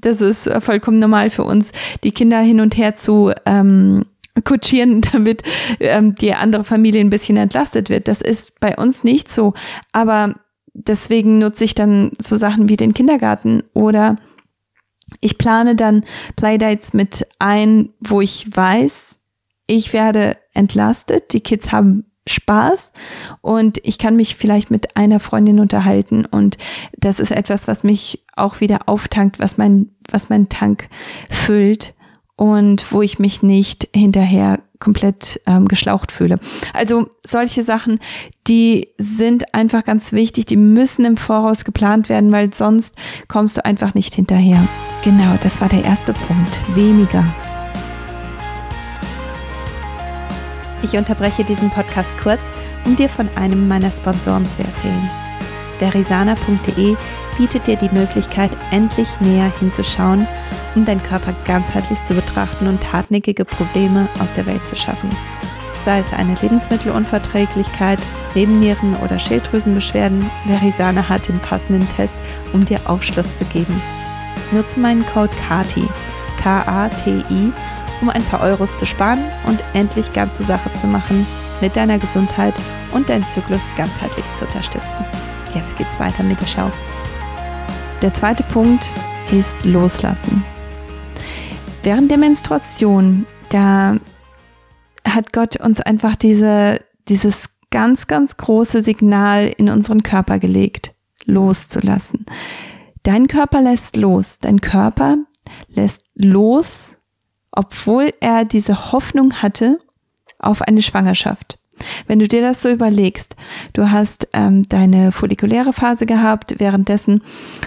das 0.00 0.21
ist 0.21 0.47
äh, 0.47 0.61
vollkommen 0.61 0.99
normal 0.99 1.30
für 1.30 1.45
uns, 1.45 1.73
die 2.04 2.12
Kinder 2.12 2.40
hin 2.40 2.61
und 2.61 2.76
her 2.76 2.95
zu 2.95 3.33
ähm, 3.47 4.07
kutschieren, 4.45 5.00
damit 5.12 5.42
ähm, 5.80 6.14
die 6.14 6.35
andere 6.35 6.64
Familie 6.64 7.00
ein 7.00 7.11
bisschen 7.11 7.37
entlastet 7.37 7.90
wird. 7.90 8.09
Das 8.09 8.21
ist 8.21 8.59
bei 8.61 8.76
uns 8.76 9.04
nicht 9.04 9.30
so. 9.30 9.54
Aber 9.92 10.35
deswegen 10.73 11.38
nutze 11.38 11.64
ich 11.64 11.75
dann 11.75 12.12
so 12.19 12.37
Sachen 12.37 12.69
wie 12.69 12.76
den 12.76 12.95
Kindergarten 12.95 13.62
oder 13.75 14.16
ich 15.21 15.38
plane 15.38 15.75
dann 15.75 16.04
Playdates 16.37 16.92
mit 16.92 17.26
ein, 17.38 17.90
wo 18.00 18.21
ich 18.21 18.54
weiß, 18.54 19.21
ich 19.66 19.92
werde 19.92 20.37
entlastet, 20.54 21.33
die 21.33 21.40
Kids 21.40 21.73
haben 21.73 22.10
Spaß 22.30 22.92
und 23.40 23.78
ich 23.84 23.99
kann 23.99 24.16
mich 24.16 24.37
vielleicht 24.37 24.70
mit 24.70 24.96
einer 24.96 25.20
Freundin 25.20 25.60
unterhalten 25.60 26.25
und 26.25 26.56
das 26.99 27.20
ist 27.20 27.30
etwas, 27.30 27.68
was 27.68 27.84
mich 27.84 28.25
auch 28.37 28.60
wieder 28.60 28.88
auftankt, 28.88 29.38
was 29.38 29.58
mein, 29.58 29.90
was 30.10 30.28
mein 30.28 30.49
Tank 30.49 30.88
füllt 31.30 31.94
und 32.37 32.90
wo 32.92 33.02
ich 33.02 33.18
mich 33.18 33.42
nicht 33.42 33.88
hinterher 33.94 34.60
komplett 34.78 35.40
ähm, 35.46 35.68
geschlaucht 35.68 36.10
fühle. 36.10 36.40
Also 36.72 37.08
solche 37.25 37.62
Sachen, 37.62 38.00
die 38.49 38.88
sind 38.96 39.54
einfach 39.54 39.84
ganz 39.84 40.12
wichtig, 40.12 40.46
die 40.46 40.56
müssen 40.56 41.04
im 41.04 41.18
Voraus 41.18 41.64
geplant 41.64 42.08
werden, 42.08 42.32
weil 42.32 42.52
sonst 42.52 42.96
kommst 43.28 43.58
du 43.58 43.64
einfach 43.64 43.94
nicht 43.94 44.14
hinterher. 44.14 44.66
Genau, 45.04 45.37
das 45.42 45.60
war 45.60 45.68
der 45.68 45.84
erste 45.84 46.14
Punkt. 46.14 46.60
Weniger. 46.75 47.26
Ich 50.82 50.96
unterbreche 50.96 51.44
diesen 51.44 51.70
Podcast 51.70 52.12
kurz, 52.22 52.40
um 52.84 52.96
dir 52.96 53.08
von 53.08 53.28
einem 53.37 53.68
meiner 53.68 53.90
Sponsoren 53.90 54.50
zu 54.50 54.62
erzählen. 54.62 55.10
Verisana.de 55.78 56.96
bietet 57.37 57.66
dir 57.66 57.76
die 57.76 57.90
Möglichkeit, 57.90 58.50
endlich 58.70 59.08
näher 59.20 59.52
hinzuschauen, 59.58 60.26
um 60.75 60.84
deinen 60.84 61.02
Körper 61.02 61.34
ganzheitlich 61.44 62.02
zu 62.02 62.14
betrachten 62.14 62.66
und 62.66 62.92
hartnäckige 62.92 63.44
Probleme 63.44 64.08
aus 64.20 64.32
der 64.32 64.46
Welt 64.46 64.66
zu 64.66 64.76
schaffen. 64.76 65.10
Sei 65.84 65.99
es 66.00 66.12
eine 66.12 66.34
Lebensmittelunverträglichkeit, 66.42 67.99
Nebennieren- 68.34 68.96
oder 68.96 69.18
Schilddrüsenbeschwerden, 69.18 70.30
Verisana 70.46 71.08
hat 71.08 71.28
den 71.28 71.40
passenden 71.40 71.88
Test, 71.96 72.14
um 72.52 72.64
dir 72.64 72.78
Aufschluss 72.84 73.37
zu 73.37 73.44
geben. 73.46 73.80
Nutze 74.52 74.78
meinen 74.78 75.04
Code 75.06 75.34
KATI, 75.49 75.88
K-A-T-I, 76.42 77.52
um 78.00 78.11
ein 78.11 78.25
paar 78.25 78.40
Euros 78.40 78.78
zu 78.78 78.87
sparen 78.87 79.25
und 79.47 79.62
endlich 79.75 80.12
ganze 80.12 80.42
Sache 80.42 80.73
zu 80.73 80.87
machen, 80.87 81.26
mit 81.61 81.76
deiner 81.76 81.99
Gesundheit 81.99 82.54
und 82.92 83.11
deinen 83.11 83.28
Zyklus 83.28 83.71
ganzheitlich 83.76 84.25
zu 84.35 84.45
unterstützen. 84.45 85.04
Jetzt 85.54 85.76
geht's 85.76 85.99
weiter 85.99 86.23
mit 86.23 86.40
der 86.40 86.47
Schau. 86.47 86.71
Der 88.02 88.14
zweite 88.14 88.42
Punkt 88.45 88.92
ist 89.33 89.64
Loslassen. 89.64 90.45
Während 91.83 92.11
der 92.11 92.19
Menstruation, 92.19 93.26
da 93.49 93.97
hat 95.07 95.33
Gott 95.33 95.57
uns 95.61 95.80
einfach 95.80 96.16
diese, 96.16 96.80
dieses 97.09 97.49
ganz, 97.71 98.07
ganz 98.07 98.37
große 98.37 98.83
Signal 98.83 99.47
in 99.57 99.69
unseren 99.71 100.02
Körper 100.02 100.38
gelegt, 100.38 100.95
loszulassen. 101.25 102.26
Dein 103.02 103.28
Körper 103.28 103.62
lässt 103.62 103.97
los. 103.97 104.38
Dein 104.38 104.61
Körper 104.61 105.16
lässt 105.69 106.04
los 106.14 106.97
obwohl 107.52 108.12
er 108.21 108.45
diese 108.45 108.92
Hoffnung 108.92 109.42
hatte 109.42 109.78
auf 110.38 110.62
eine 110.62 110.83
Schwangerschaft. 110.83 111.59
Wenn 112.07 112.19
du 112.19 112.28
dir 112.28 112.42
das 112.42 112.62
so 112.62 112.69
überlegst, 112.69 113.37
du 113.73 113.90
hast 113.90 114.28
ähm, 114.33 114.69
deine 114.69 115.12
follikuläre 115.12 115.73
Phase 115.73 116.07
gehabt, 116.07 116.57
währenddessen 116.59 117.23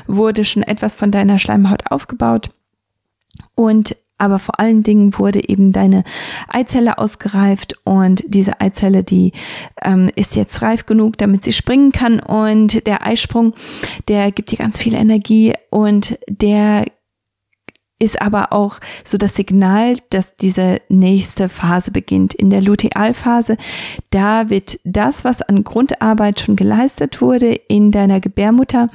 wurde 0.08 0.46
schon 0.46 0.64
etwas 0.64 0.96
von 0.96 1.12
deiner 1.12 1.40
Schleimhaut 1.40 1.92
aufgebaut 1.92 2.52
und 3.56 3.96
aber 4.20 4.40
vor 4.40 4.60
allen 4.60 4.84
Dingen 4.84 5.18
wurde 5.18 5.50
eben 5.50 5.74
deine 5.74 6.04
Eizelle 6.48 6.98
ausgereift 6.98 7.76
und 7.84 8.24
diese 8.28 8.62
Eizelle, 8.62 9.04
die 9.04 9.34
ähm, 9.82 10.10
ist 10.16 10.36
jetzt 10.36 10.62
reif 10.62 10.86
genug, 10.86 11.18
damit 11.18 11.44
sie 11.44 11.52
springen 11.52 11.92
kann 11.92 12.20
und 12.20 12.86
der 12.88 13.06
Eisprung, 13.06 13.54
der 14.08 14.32
gibt 14.32 14.52
dir 14.52 14.60
ganz 14.60 14.78
viel 14.78 14.94
Energie 14.94 15.54
und 15.72 16.18
der 16.30 16.86
ist 18.00 18.22
aber 18.22 18.52
auch 18.52 18.80
so 19.04 19.18
das 19.18 19.36
Signal, 19.36 19.96
dass 20.10 20.36
diese 20.36 20.82
nächste 20.90 21.48
Phase 21.48 21.92
beginnt. 21.92 22.34
In 22.34 22.50
der 22.50 22.62
Lutealphase, 22.62 23.58
da 24.10 24.50
wird 24.50 24.80
das, 24.84 25.24
was 25.24 25.42
an 25.42 25.64
Grundarbeit 25.64 26.40
schon 26.40 26.56
geleistet 26.56 27.22
wurde 27.22 27.54
in 27.54 27.92
deiner 27.92 28.20
Gebärmutter, 28.20 28.90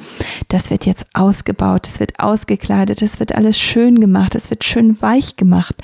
das 0.49 0.71
wird 0.71 0.85
jetzt 0.85 1.07
ausgebaut, 1.15 1.87
es 1.87 2.01
wird 2.01 2.19
ausgekleidet, 2.19 3.01
es 3.01 3.19
wird 3.19 3.35
alles 3.35 3.59
schön 3.59 4.01
gemacht, 4.01 4.35
es 4.35 4.51
wird 4.51 4.65
schön 4.65 5.01
weich 5.01 5.37
gemacht. 5.37 5.77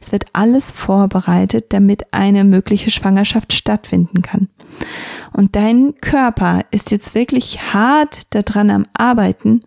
Es 0.00 0.12
wird 0.12 0.26
alles 0.32 0.70
vorbereitet, 0.70 1.66
damit 1.70 2.12
eine 2.12 2.44
mögliche 2.44 2.90
Schwangerschaft 2.90 3.52
stattfinden 3.52 4.22
kann. 4.22 4.48
Und 5.32 5.56
dein 5.56 5.94
Körper 6.00 6.60
ist 6.70 6.90
jetzt 6.90 7.14
wirklich 7.14 7.72
hart 7.72 8.34
daran 8.34 8.70
am 8.70 8.84
Arbeiten, 8.92 9.62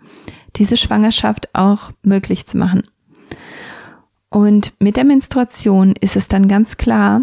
diese 0.55 0.77
Schwangerschaft 0.77 1.49
auch 1.53 1.91
möglich 2.03 2.45
zu 2.45 2.57
machen. 2.57 2.83
Und 4.29 4.73
mit 4.79 4.97
der 4.97 5.03
Menstruation 5.03 5.93
ist 5.99 6.15
es 6.15 6.27
dann 6.27 6.47
ganz 6.47 6.77
klar, 6.77 7.21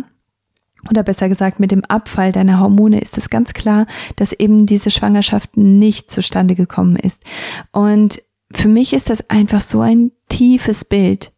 oder 0.90 1.02
besser 1.02 1.28
gesagt 1.28 1.58
mit 1.58 1.70
dem 1.70 1.84
Abfall 1.84 2.32
deiner 2.32 2.60
Hormone 2.60 3.00
ist 3.00 3.18
es 3.18 3.30
ganz 3.30 3.52
klar, 3.52 3.86
dass 4.16 4.32
eben 4.32 4.66
diese 4.66 4.90
Schwangerschaft 4.90 5.56
nicht 5.56 6.10
zustande 6.10 6.54
gekommen 6.54 6.96
ist. 6.96 7.24
Und 7.72 8.22
für 8.52 8.68
mich 8.68 8.92
ist 8.92 9.10
das 9.10 9.28
einfach 9.30 9.60
so 9.60 9.80
ein 9.80 10.12
tiefes 10.28 10.84
Bild. 10.84 11.32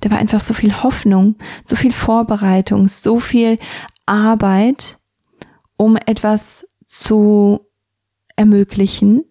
Da 0.00 0.10
war 0.10 0.18
einfach 0.18 0.40
so 0.40 0.54
viel 0.54 0.82
Hoffnung, 0.82 1.36
so 1.64 1.76
viel 1.76 1.92
Vorbereitung, 1.92 2.88
so 2.88 3.20
viel 3.20 3.58
Arbeit, 4.06 4.98
um 5.76 5.96
etwas 5.96 6.66
zu 6.84 7.60
ermöglichen, 8.36 9.24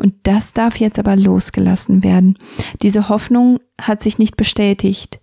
und 0.00 0.14
das 0.22 0.52
darf 0.54 0.76
jetzt 0.76 0.98
aber 0.98 1.14
losgelassen 1.14 2.02
werden. 2.02 2.38
Diese 2.82 3.08
Hoffnung 3.08 3.60
hat 3.80 4.02
sich 4.02 4.18
nicht 4.18 4.36
bestätigt. 4.36 5.20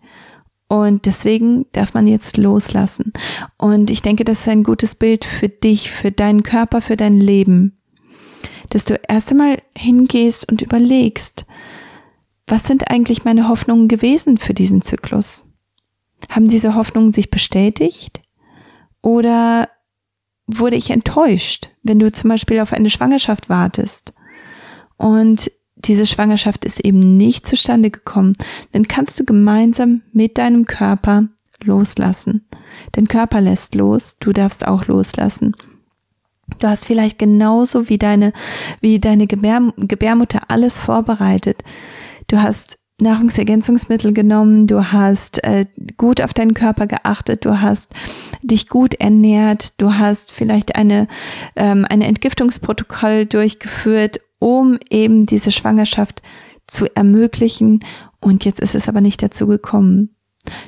Und 0.70 1.06
deswegen 1.06 1.66
darf 1.72 1.94
man 1.94 2.08
jetzt 2.08 2.38
loslassen. 2.38 3.14
Und 3.58 3.90
ich 3.90 4.02
denke, 4.02 4.26
das 4.26 4.42
ist 4.42 4.50
ein 4.50 4.64
gutes 4.64 4.96
Bild 4.96 5.24
für 5.26 5.50
dich, 5.50 5.90
für 5.90 6.12
deinen 6.12 6.44
Körper, 6.44 6.82
für 6.82 6.98
dein 6.98 7.20
Leben. 7.20 7.80
Dass 8.70 8.86
du 8.86 9.00
erst 9.08 9.32
einmal 9.32 9.58
hingehst 9.78 10.52
und 10.52 10.62
überlegst, 10.62 11.46
was 12.46 12.64
sind 12.64 12.92
eigentlich 12.92 13.24
meine 13.24 13.48
Hoffnungen 13.48 13.88
gewesen 13.88 14.38
für 14.38 14.54
diesen 14.54 14.82
Zyklus? 14.82 15.48
Haben 16.30 16.50
diese 16.50 16.76
Hoffnungen 16.76 17.14
sich 17.14 17.32
bestätigt? 17.32 18.22
Oder 19.02 19.70
wurde 20.48 20.76
ich 20.76 20.90
enttäuscht, 20.90 21.70
wenn 21.84 22.00
du 22.00 22.12
zum 22.12 22.30
Beispiel 22.30 22.60
auf 22.60 22.74
eine 22.74 22.90
Schwangerschaft 22.90 23.50
wartest? 23.50 24.14
Und 24.98 25.52
diese 25.76 26.06
Schwangerschaft 26.06 26.66
ist 26.66 26.84
eben 26.84 27.18
nicht 27.18 27.48
zustande 27.48 27.92
gekommen, 27.92 28.34
dann 28.72 28.88
kannst 28.88 29.20
du 29.20 29.26
gemeinsam 29.26 30.02
mit 30.12 30.38
deinem 30.38 30.66
Körper 30.66 31.28
loslassen. 31.64 32.48
Dein 32.94 33.08
Körper 33.08 33.42
lässt 33.42 33.76
los, 33.76 34.18
du 34.20 34.34
darfst 34.34 34.68
auch 34.68 34.88
loslassen. 34.88 35.56
Du 36.60 36.68
hast 36.68 36.86
vielleicht 36.86 37.20
genauso 37.20 37.90
wie 37.90 37.98
deine, 37.98 38.34
wie 38.80 39.00
deine 39.00 39.28
Gebär, 39.28 39.74
Gebärmutter 39.78 40.42
alles 40.48 40.80
vorbereitet. 40.80 41.64
Du 42.28 42.42
hast 42.42 42.78
Nahrungsergänzungsmittel 43.00 44.12
genommen, 44.12 44.66
du 44.66 44.92
hast 44.92 45.44
äh, 45.44 45.66
gut 45.98 46.20
auf 46.20 46.34
deinen 46.34 46.56
Körper 46.56 46.88
geachtet, 46.88 47.46
du 47.46 47.62
hast 47.62 47.94
dich 48.42 48.70
gut 48.70 48.96
ernährt, 48.96 49.80
du 49.80 49.94
hast 49.94 50.32
vielleicht 50.32 50.76
eine, 50.76 51.08
ähm, 51.56 51.86
ein 51.88 52.02
Entgiftungsprotokoll 52.02 53.28
durchgeführt, 53.28 54.20
um 54.40 54.78
eben 54.90 55.26
diese 55.26 55.52
Schwangerschaft 55.52 56.22
zu 56.68 56.86
ermöglichen. 56.96 57.84
Und 58.20 58.46
jetzt 58.46 58.60
ist 58.60 58.76
es 58.76 58.88
aber 58.88 59.02
nicht 59.02 59.22
dazu 59.24 59.48
gekommen. 59.48 60.16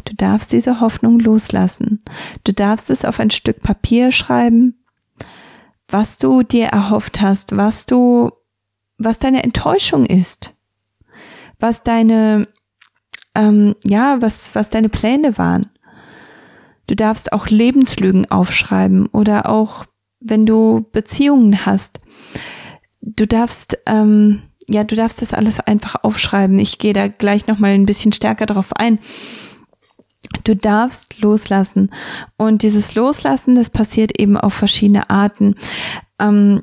Du 0.05 0.13
darfst 0.15 0.51
diese 0.51 0.79
Hoffnung 0.79 1.19
loslassen. 1.19 1.99
Du 2.43 2.53
darfst 2.53 2.89
es 2.89 3.05
auf 3.05 3.19
ein 3.19 3.31
Stück 3.31 3.61
Papier 3.61 4.11
schreiben, 4.11 4.75
was 5.87 6.17
du 6.17 6.43
dir 6.43 6.67
erhofft 6.67 7.21
hast, 7.21 7.55
was 7.55 7.85
du, 7.85 8.31
was 8.97 9.19
deine 9.19 9.43
Enttäuschung 9.43 10.05
ist, 10.05 10.53
was 11.59 11.83
deine, 11.83 12.47
ähm, 13.35 13.75
ja, 13.85 14.21
was, 14.21 14.53
was 14.55 14.69
deine 14.69 14.89
Pläne 14.89 15.37
waren. 15.37 15.69
Du 16.87 16.95
darfst 16.95 17.31
auch 17.31 17.47
Lebenslügen 17.47 18.29
aufschreiben 18.31 19.07
oder 19.07 19.49
auch, 19.49 19.85
wenn 20.19 20.45
du 20.45 20.85
Beziehungen 20.91 21.65
hast, 21.65 21.99
du 23.15 23.27
darfst, 23.27 23.77
ähm, 23.85 24.41
ja, 24.69 24.83
du 24.83 24.95
darfst 24.95 25.21
das 25.21 25.33
alles 25.33 25.59
einfach 25.59 26.03
aufschreiben. 26.03 26.59
Ich 26.59 26.77
gehe 26.77 26.93
da 26.93 27.07
gleich 27.07 27.47
nochmal 27.47 27.71
ein 27.71 27.85
bisschen 27.85 28.13
stärker 28.13 28.45
drauf 28.45 28.73
ein. 28.73 28.99
Du 30.43 30.55
darfst 30.55 31.21
loslassen. 31.21 31.91
Und 32.37 32.63
dieses 32.63 32.95
Loslassen, 32.95 33.55
das 33.55 33.69
passiert 33.69 34.19
eben 34.19 34.37
auf 34.37 34.53
verschiedene 34.53 35.09
Arten. 35.09 35.55
Ähm, 36.19 36.61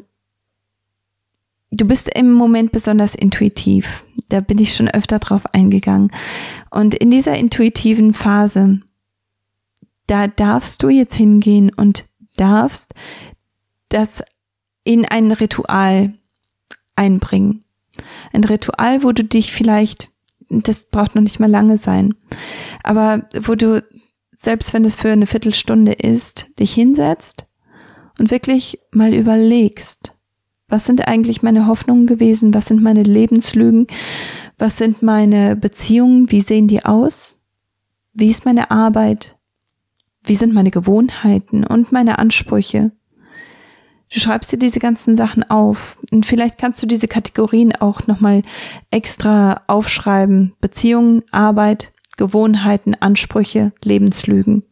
du 1.71 1.85
bist 1.87 2.09
im 2.17 2.33
Moment 2.33 2.71
besonders 2.71 3.15
intuitiv. 3.15 4.05
Da 4.29 4.41
bin 4.41 4.59
ich 4.59 4.75
schon 4.75 4.89
öfter 4.89 5.19
drauf 5.19 5.55
eingegangen. 5.55 6.13
Und 6.71 6.95
in 6.95 7.11
dieser 7.11 7.37
intuitiven 7.37 8.15
Phase, 8.15 8.81
da 10.07 10.29
darfst 10.29 10.83
du 10.83 10.89
jetzt 10.89 11.15
hingehen 11.15 11.73
und 11.75 12.05
darfst 12.37 12.93
das 13.89 14.23
in 14.85 15.05
ein 15.05 15.33
Ritual 15.33 16.15
einbringen. 16.97 17.65
Ein 18.33 18.45
Ritual, 18.45 19.03
wo 19.03 19.13
du 19.13 19.25
dich 19.25 19.53
vielleicht, 19.53 20.11
das 20.49 20.87
braucht 20.87 21.15
noch 21.15 21.23
nicht 21.23 21.41
mal 21.41 21.51
lange 21.51 21.77
sein, 21.77 22.15
aber 22.83 23.29
wo 23.41 23.55
du, 23.55 23.83
selbst 24.33 24.75
wenn 24.75 24.85
es 24.85 24.97
für 24.97 25.11
eine 25.11 25.27
Viertelstunde 25.27 25.93
ist, 25.93 26.47
dich 26.59 26.75
hinsetzt 26.75 27.47
und 28.19 28.31
wirklich 28.31 28.81
mal 28.91 29.15
überlegst, 29.15 30.13
was 30.69 30.85
sind 30.85 31.07
eigentlich 31.07 31.43
meine 31.43 31.67
Hoffnungen 31.67 32.07
gewesen, 32.07 32.53
was 32.53 32.67
sind 32.67 32.83
meine 32.83 33.03
Lebenslügen, 33.03 33.87
was 34.59 34.79
sind 34.79 35.03
meine 35.03 35.57
Beziehungen, 35.57 36.31
wie 36.31 36.41
sehen 36.41 36.67
die 36.67 36.85
aus, 36.85 37.43
wie 38.13 38.31
ist 38.31 38.45
meine 38.45 38.71
Arbeit, 38.71 39.37
wie 40.25 40.35
sind 40.35 40.53
meine 40.53 40.71
Gewohnheiten 40.71 41.65
und 41.65 41.93
meine 41.93 42.19
Ansprüche, 42.19 42.91
Du 44.13 44.21
schreibst 44.21 44.53
dir 44.53 44.59
diese 44.59 44.79
ganzen 44.79 45.17
Sachen 45.17 45.43
auf 45.51 45.99
und 46.13 46.27
vielleicht 46.27 46.59
kannst 46.59 46.83
du 46.83 46.87
diese 46.87 47.09
Kategorien 47.09 47.75
auch 47.75 48.07
nochmal 48.07 48.43
extra 48.91 49.63
aufschreiben. 49.67 50.55
Beziehungen, 50.61 51.25
Arbeit, 51.33 51.93
Gewohnheiten, 52.17 52.95
Ansprüche, 52.95 53.73
Lebenslügen. 53.83 54.63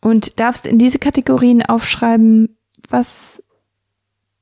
Und 0.00 0.40
darfst 0.40 0.66
in 0.66 0.78
diese 0.78 0.98
Kategorien 0.98 1.62
aufschreiben, 1.62 2.56
was, 2.88 3.42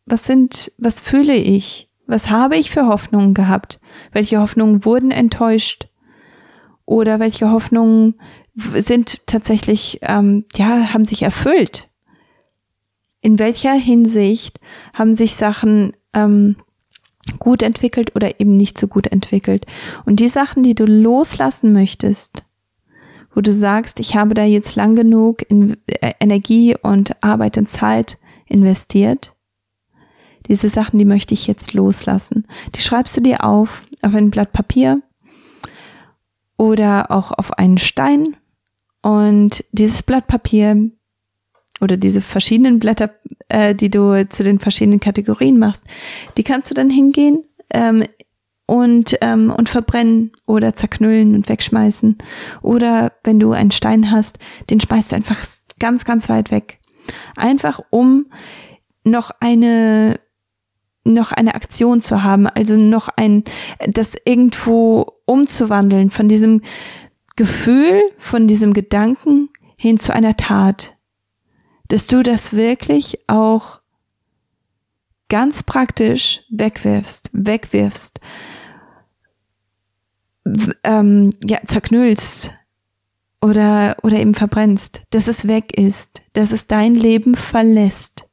was 0.07 0.25
sind, 0.25 0.73
was 0.79 1.01
fühle 1.01 1.37
ich? 1.37 1.89
Was 2.07 2.31
habe 2.31 2.57
ich 2.57 2.71
für 2.71 2.87
Hoffnungen 2.87 3.35
gehabt? 3.35 3.81
Welche 4.13 4.41
Hoffnungen 4.41 4.85
wurden 4.85 5.11
enttäuscht? 5.11 5.89
Oder 6.85 7.21
welche 7.21 7.51
Hoffnungen 7.51 8.21
sind 8.55 9.27
tatsächlich, 9.27 10.01
ähm, 10.03 10.45
ja, 10.57 10.93
haben 10.93 11.05
sich 11.05 11.23
erfüllt? 11.23 11.92
In 13.23 13.39
welcher 13.39 13.73
Hinsicht 13.73 14.61
haben 14.93 15.15
sich 15.15 15.35
Sachen 15.35 15.97
ähm, 16.13 16.57
gut 17.39 17.63
entwickelt 17.63 18.15
oder 18.15 18.41
eben 18.41 18.53
nicht 18.53 18.77
so 18.77 18.89
gut 18.89 19.07
entwickelt. 19.07 19.65
Und 20.05 20.21
die 20.21 20.29
Sachen, 20.29 20.63
die 20.63 20.75
du 20.75 20.85
loslassen 20.85 21.73
möchtest, 21.73 22.43
wo 23.35 23.41
du 23.41 23.53
sagst, 23.53 24.01
ich 24.01 24.17
habe 24.17 24.35
da 24.35 24.45
jetzt 24.45 24.75
lang 24.77 24.97
genug 24.97 25.49
in 25.49 25.77
äh, 25.87 26.13
Energie 26.21 26.77
und 26.83 27.23
Arbeit 27.23 27.57
und 27.57 27.69
Zeit 27.69 28.19
investiert, 28.47 29.35
diese 30.49 30.69
Sachen, 30.69 30.99
die 30.99 31.05
möchte 31.05 31.35
ich 31.35 31.47
jetzt 31.47 31.73
loslassen. 31.73 32.47
Die 32.75 32.81
schreibst 32.81 33.17
du 33.17 33.21
dir 33.21 33.45
auf, 33.45 33.83
auf 34.03 34.15
ein 34.15 34.31
Blatt 34.31 34.53
Papier 34.53 35.01
oder 36.57 37.13
auch 37.13 37.31
auf 37.31 37.53
einen 37.59 37.79
Stein. 37.79 38.37
Und 39.03 39.65
dieses 39.71 40.03
Blatt 40.03 40.27
Papier 40.27 40.91
oder 41.83 41.97
diese 41.97 42.21
verschiedenen 42.21 42.79
Blätter, 42.79 43.11
äh, 43.49 43.75
die 43.75 43.91
du 43.91 44.27
zu 44.29 44.45
den 44.45 44.59
verschiedenen 44.59 45.01
Kategorien 45.01 45.59
machst, 45.59 45.85
die 46.37 46.45
kannst 46.45 46.71
du 46.71 46.75
dann 46.75 46.89
hingehen 46.89 47.45
ähm, 47.71 48.05
und, 48.67 49.19
ähm, 49.21 49.51
und 49.51 49.69
verbrennen 49.69 50.33
oder 50.47 50.75
zerknüllen 50.75 51.35
und 51.35 51.49
wegschmeißen. 51.49 52.19
Oder 52.63 53.13
wenn 53.25 53.41
du 53.41 53.53
einen 53.53 53.73
Stein 53.73 54.11
hast, 54.11 54.39
den 54.71 54.81
schmeißt 54.81 55.13
du 55.13 55.17
einfach 55.17 55.39
ganz, 55.79 56.05
ganz 56.05 56.29
weit 56.29 56.51
weg. 56.51 56.79
Einfach 57.37 57.81
um 57.91 58.27
noch 59.05 59.33
eine 59.41 60.21
noch 61.05 61.33
eine 61.33 61.57
Aktion 61.57 62.01
zu 62.01 62.23
haben, 62.23 62.47
also 62.47 62.77
noch 62.77 63.09
ein, 63.17 63.43
das 63.81 64.15
irgendwo 64.25 65.15
umzuwandeln 65.25 66.11
von 66.11 66.29
diesem 66.29 66.63
Gefühl, 67.35 68.03
von 68.17 68.47
diesem 68.47 68.73
Gedanken 68.73 69.49
hin 69.77 69.99
zu 69.99 70.15
einer 70.15 70.37
Tat, 70.37 70.97
dass 71.93 72.07
du 72.07 72.23
das 72.23 72.55
wirklich 72.55 73.19
auch 73.27 73.83
ganz 75.29 75.63
praktisch 75.63 76.41
wegwirfst, 76.49 77.29
wegwirfst. 77.35 78.19
ähm, 80.85 81.35
ja, 81.45 81.59
zerknüllst 81.67 82.51
oder, 83.43 83.99
oder 84.03 84.17
eben 84.17 84.33
verbrennst, 84.35 85.03
dass 85.11 85.29
es 85.29 85.47
weg 85.47 85.79
ist, 85.79 86.23
dass 86.33 86.51
es 86.51 86.67
dein 86.67 86.95
Leben 86.95 87.35
verlässt, 87.35 88.27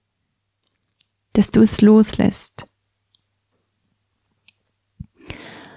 dass 1.33 1.51
du 1.51 1.59
es 1.59 1.81
loslässt. 1.81 2.65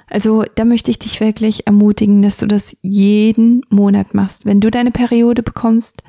Also 0.06 0.44
da 0.54 0.64
möchte 0.64 0.92
ich 0.92 1.00
dich 1.00 1.18
wirklich 1.18 1.66
ermutigen, 1.66 2.22
dass 2.22 2.38
du 2.38 2.46
das 2.46 2.76
jeden 2.80 3.62
Monat 3.70 4.14
machst. 4.14 4.46
Wenn 4.46 4.60
du 4.60 4.70
deine 4.70 4.92
Periode 4.92 5.42
bekommst, 5.42 6.04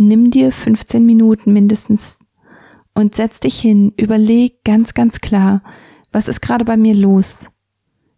nimm 0.00 0.30
dir 0.30 0.50
15 0.50 1.04
Minuten 1.04 1.52
mindestens 1.52 2.24
und 2.94 3.14
setz 3.14 3.40
dich 3.40 3.60
hin, 3.60 3.92
überleg 3.96 4.64
ganz, 4.64 4.94
ganz 4.94 5.20
klar, 5.20 5.62
was 6.10 6.26
ist 6.26 6.40
gerade 6.40 6.64
bei 6.64 6.76
mir 6.76 6.94
los? 6.94 7.50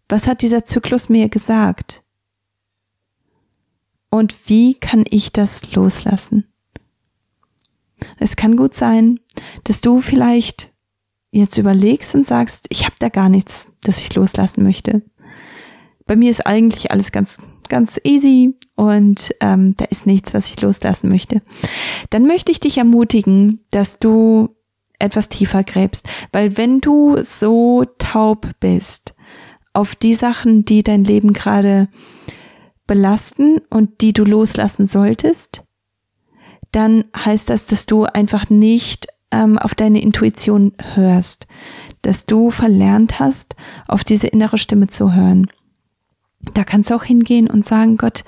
Was 0.09 0.27
hat 0.27 0.41
dieser 0.41 0.63
Zyklus 0.63 1.09
mir 1.09 1.29
gesagt? 1.29 2.03
Und 4.09 4.49
wie 4.49 4.75
kann 4.75 5.05
ich 5.09 5.31
das 5.33 5.73
loslassen? 5.73 6.45
Es 8.17 8.35
kann 8.35 8.55
gut 8.55 8.75
sein, 8.75 9.19
dass 9.63 9.81
du 9.81 10.01
vielleicht 10.01 10.71
jetzt 11.31 11.57
überlegst 11.57 12.13
und 12.15 12.25
sagst, 12.25 12.67
ich 12.69 12.85
habe 12.85 12.95
da 12.99 13.09
gar 13.09 13.29
nichts, 13.29 13.71
das 13.81 13.99
ich 13.99 14.13
loslassen 14.13 14.63
möchte. 14.63 15.01
Bei 16.05 16.15
mir 16.15 16.29
ist 16.29 16.45
eigentlich 16.45 16.91
alles 16.91 17.11
ganz, 17.11 17.39
ganz 17.69 17.99
easy 18.03 18.55
und 18.75 19.33
ähm, 19.39 19.75
da 19.77 19.85
ist 19.85 20.05
nichts, 20.05 20.33
was 20.33 20.49
ich 20.49 20.61
loslassen 20.61 21.09
möchte. 21.09 21.41
Dann 22.09 22.25
möchte 22.25 22.51
ich 22.51 22.59
dich 22.59 22.77
ermutigen, 22.77 23.59
dass 23.71 23.99
du 23.99 24.55
etwas 24.99 25.29
tiefer 25.29 25.63
gräbst, 25.63 26.07
weil 26.31 26.57
wenn 26.57 26.79
du 26.79 27.21
so 27.21 27.85
taub 27.97 28.47
bist 28.59 29.13
auf 29.73 29.95
die 29.95 30.13
Sachen, 30.13 30.65
die 30.65 30.83
dein 30.83 31.03
Leben 31.03 31.33
gerade 31.33 31.89
belasten 32.87 33.59
und 33.69 34.01
die 34.01 34.13
du 34.13 34.23
loslassen 34.23 34.85
solltest, 34.85 35.63
dann 36.71 37.05
heißt 37.15 37.49
das, 37.49 37.67
dass 37.67 37.85
du 37.85 38.05
einfach 38.05 38.49
nicht 38.49 39.07
ähm, 39.31 39.57
auf 39.57 39.75
deine 39.75 40.01
Intuition 40.01 40.73
hörst, 40.95 41.47
dass 42.01 42.25
du 42.25 42.51
verlernt 42.51 43.19
hast, 43.19 43.55
auf 43.87 44.03
diese 44.03 44.27
innere 44.27 44.57
Stimme 44.57 44.87
zu 44.87 45.13
hören. 45.13 45.47
Da 46.53 46.63
kannst 46.63 46.89
du 46.89 46.95
auch 46.95 47.03
hingehen 47.03 47.49
und 47.49 47.63
sagen, 47.63 47.97
Gott, 47.97 48.23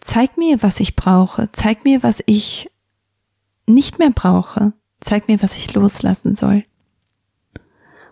zeig 0.00 0.36
mir, 0.36 0.62
was 0.62 0.80
ich 0.80 0.96
brauche, 0.96 1.48
zeig 1.52 1.84
mir, 1.84 2.02
was 2.02 2.22
ich 2.26 2.70
nicht 3.66 3.98
mehr 3.98 4.10
brauche, 4.10 4.72
zeig 5.00 5.28
mir, 5.28 5.42
was 5.42 5.56
ich 5.56 5.72
loslassen 5.74 6.34
soll. 6.34 6.64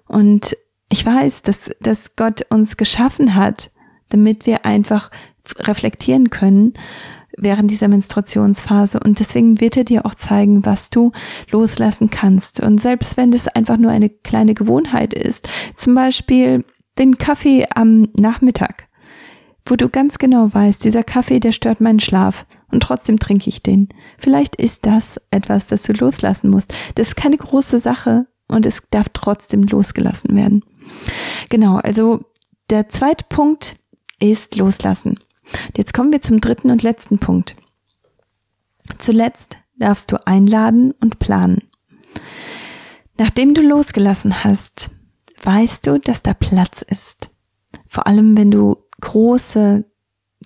Und 0.07 0.57
ich 0.91 1.05
weiß, 1.05 1.43
dass, 1.43 1.71
dass 1.81 2.17
Gott 2.17 2.47
uns 2.51 2.77
geschaffen 2.77 3.35
hat, 3.35 3.71
damit 4.09 4.47
wir 4.47 4.65
einfach 4.65 5.11
reflektieren 5.59 6.31
können 6.31 6.75
während 7.37 7.71
dieser 7.71 7.89
Menstruationsphase 7.89 8.99
und 9.01 9.21
deswegen 9.21 9.61
wird 9.61 9.77
er 9.77 9.85
dir 9.85 10.07
auch 10.07 10.15
zeigen, 10.15 10.65
was 10.65 10.91
du 10.91 11.13
loslassen 11.51 12.11
kannst. 12.11 12.61
Und 12.61 12.81
selbst 12.81 13.17
wenn 13.17 13.31
das 13.31 13.49
einfach 13.49 13.77
nur 13.77 13.93
eine 13.93 14.09
kleine 14.09 14.55
Gewohnheit 14.55 15.15
ist, 15.15 15.49
zum 15.77 15.95
Beispiel 15.95 16.65
den 16.99 17.17
Kaffee 17.19 17.67
am 17.73 18.09
Nachmittag, 18.19 18.88
wo 19.71 19.77
du 19.77 19.89
ganz 19.89 20.19
genau 20.19 20.53
weißt, 20.53 20.83
dieser 20.83 21.05
Kaffee, 21.05 21.41
der 21.41 21.53
stört 21.53 21.81
meinen 21.81 22.01
Schlaf 22.01 22.47
und 22.73 22.83
trotzdem 22.83 23.19
trinke 23.19 23.49
ich 23.49 23.63
den. 23.63 23.89
Vielleicht 24.19 24.57
ist 24.57 24.87
das 24.87 25.21
etwas, 25.31 25.67
das 25.67 25.83
du 25.83 25.93
loslassen 25.93 26.51
musst. 26.51 26.73
Das 26.95 27.09
ist 27.09 27.17
keine 27.17 27.37
große 27.37 27.79
Sache 27.79 28.27
und 28.49 28.67
es 28.67 28.83
darf 28.91 29.09
trotzdem 29.13 29.63
losgelassen 29.65 30.35
werden. 30.35 30.65
Genau, 31.51 31.77
also 31.77 32.25
der 32.71 32.89
zweite 32.89 33.25
Punkt 33.29 33.77
ist 34.21 34.57
loslassen. 34.57 35.19
Jetzt 35.77 35.95
kommen 35.95 36.13
wir 36.13 36.21
zum 36.21 36.41
dritten 36.41 36.71
und 36.71 36.83
letzten 36.83 37.19
Punkt. 37.19 37.57
Zuletzt 38.99 39.59
darfst 39.77 40.11
du 40.13 40.27
einladen 40.27 40.93
und 41.01 41.19
planen. 41.19 41.63
Nachdem 43.17 43.55
du 43.55 43.63
losgelassen 43.63 44.45
hast, 44.45 44.91
weißt 45.43 45.87
du, 45.87 45.99
dass 45.99 46.23
da 46.23 46.35
Platz 46.35 46.83
ist. 46.83 47.31
Vor 47.89 48.07
allem, 48.07 48.37
wenn 48.37 48.51
du 48.51 48.77
große, 49.01 49.85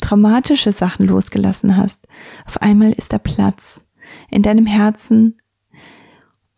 traumatische 0.00 0.72
Sachen 0.72 1.06
losgelassen 1.06 1.76
hast. 1.76 2.06
Auf 2.46 2.60
einmal 2.62 2.92
ist 2.92 3.12
da 3.12 3.18
Platz 3.18 3.84
in 4.30 4.42
deinem 4.42 4.66
Herzen 4.66 5.36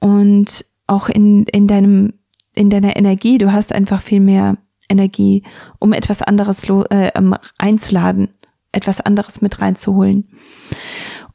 und 0.01 0.65
auch 0.87 1.09
in, 1.09 1.45
in 1.45 1.67
deinem, 1.67 2.15
in 2.55 2.71
deiner 2.71 2.97
Energie. 2.97 3.39
Du 3.39 3.53
hast 3.53 3.73
einfach 3.73 4.03
viel 4.03 4.21
mehr 4.21 4.59
Energie, 4.89 5.43
um 5.79 5.93
etwas 5.93 6.23
anderes 6.23 6.69
äh, 6.69 7.11
ähm, 7.15 7.35
einzuladen, 7.59 8.29
etwas 8.73 9.01
anderes 9.01 9.41
mit 9.41 9.61
reinzuholen. 9.61 10.29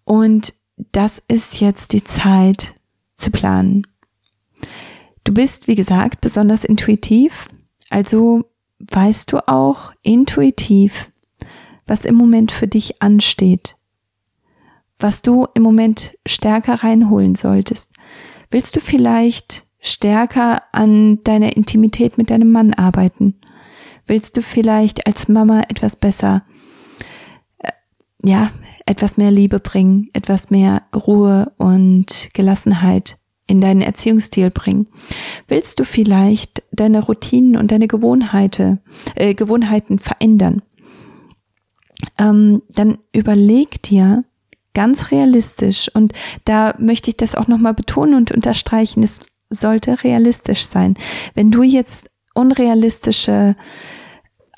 Und 0.03 0.53
das 0.91 1.21
ist 1.27 1.59
jetzt 1.59 1.93
die 1.93 2.03
Zeit 2.03 2.75
zu 3.15 3.31
planen. 3.31 3.85
Du 5.23 5.33
bist, 5.33 5.67
wie 5.67 5.75
gesagt, 5.75 6.21
besonders 6.21 6.63
intuitiv, 6.63 7.49
also 7.89 8.45
weißt 8.79 9.31
du 9.31 9.47
auch 9.47 9.93
intuitiv, 10.01 11.11
was 11.85 12.05
im 12.05 12.15
Moment 12.15 12.51
für 12.51 12.67
dich 12.67 13.01
ansteht, 13.01 13.75
was 14.99 15.21
du 15.21 15.47
im 15.53 15.63
Moment 15.63 16.15
stärker 16.25 16.83
reinholen 16.83 17.35
solltest. 17.35 17.91
Willst 18.51 18.75
du 18.75 18.79
vielleicht 18.79 19.65
stärker 19.79 20.63
an 20.71 21.23
deiner 21.23 21.55
Intimität 21.55 22.17
mit 22.17 22.29
deinem 22.29 22.51
Mann 22.51 22.73
arbeiten? 22.73 23.35
Willst 24.07 24.37
du 24.37 24.41
vielleicht 24.41 25.05
als 25.07 25.27
Mama 25.27 25.61
etwas 25.69 25.95
besser, 25.95 26.43
äh, 27.59 27.71
ja, 28.23 28.51
etwas 28.85 29.17
mehr 29.17 29.31
Liebe 29.31 29.59
bringen, 29.59 30.09
etwas 30.13 30.49
mehr 30.49 30.83
Ruhe 30.95 31.51
und 31.57 32.29
Gelassenheit 32.33 33.17
in 33.49 33.61
deinen 33.61 33.81
Erziehungsstil 33.81 34.51
bringen? 34.51 34.87
Willst 35.47 35.79
du 35.79 35.83
vielleicht 35.83 36.63
deine 36.71 37.03
Routinen 37.03 37.57
und 37.57 37.71
deine 37.71 37.87
Gewohnheiten, 37.87 38.79
äh, 39.15 39.33
Gewohnheiten 39.33 39.99
verändern? 39.99 40.61
Ähm, 42.17 42.61
dann 42.69 42.99
überleg 43.11 43.81
dir 43.81 44.23
ganz 44.73 45.11
realistisch 45.11 45.89
und 45.93 46.13
da 46.45 46.75
möchte 46.77 47.09
ich 47.09 47.17
das 47.17 47.35
auch 47.35 47.47
nochmal 47.47 47.73
betonen 47.73 48.13
und 48.13 48.31
unterstreichen, 48.31 49.03
es 49.03 49.19
sollte 49.49 50.03
realistisch 50.03 50.65
sein. 50.65 50.93
Wenn 51.33 51.49
du 51.49 51.63
jetzt 51.63 52.09
unrealistische 52.35 53.55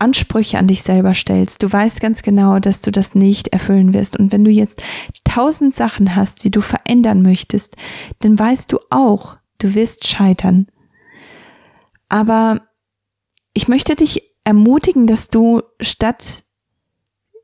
Ansprüche 0.01 0.57
an 0.57 0.67
dich 0.67 0.81
selber 0.81 1.13
stellst, 1.13 1.61
du 1.63 1.71
weißt 1.71 2.01
ganz 2.01 2.23
genau, 2.23 2.59
dass 2.59 2.81
du 2.81 2.91
das 2.91 3.15
nicht 3.15 3.49
erfüllen 3.49 3.93
wirst. 3.93 4.17
Und 4.17 4.31
wenn 4.31 4.43
du 4.43 4.51
jetzt 4.51 4.81
tausend 5.23 5.73
Sachen 5.73 6.15
hast, 6.15 6.43
die 6.43 6.51
du 6.51 6.59
verändern 6.61 7.21
möchtest, 7.21 7.77
dann 8.19 8.37
weißt 8.37 8.71
du 8.71 8.79
auch, 8.89 9.37
du 9.59 9.75
wirst 9.75 10.07
scheitern. 10.07 10.67
Aber 12.09 12.61
ich 13.53 13.67
möchte 13.67 13.95
dich 13.95 14.23
ermutigen, 14.43 15.07
dass 15.07 15.29
du 15.29 15.61
statt 15.79 16.43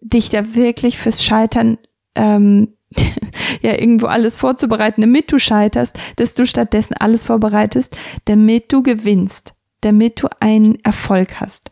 dich 0.02 0.30
da 0.30 0.56
wirklich 0.56 0.98
fürs 0.98 1.24
Scheitern 1.24 1.78
ähm, 2.15 2.74
ja 3.62 3.74
irgendwo 3.74 4.08
alles 4.08 4.36
vorzubereiten, 4.36 5.02
damit 5.02 5.32
du 5.32 5.39
scheiterst, 5.39 5.98
dass 6.15 6.34
du 6.34 6.46
stattdessen 6.46 6.96
alles 6.96 7.26
vorbereitest, 7.26 7.96
damit 8.26 8.72
du 8.72 8.84
gewinnst, 8.84 9.54
damit 9.82 10.22
du 10.22 10.28
einen 10.40 10.76
Erfolg 10.84 11.40
hast. 11.40 11.72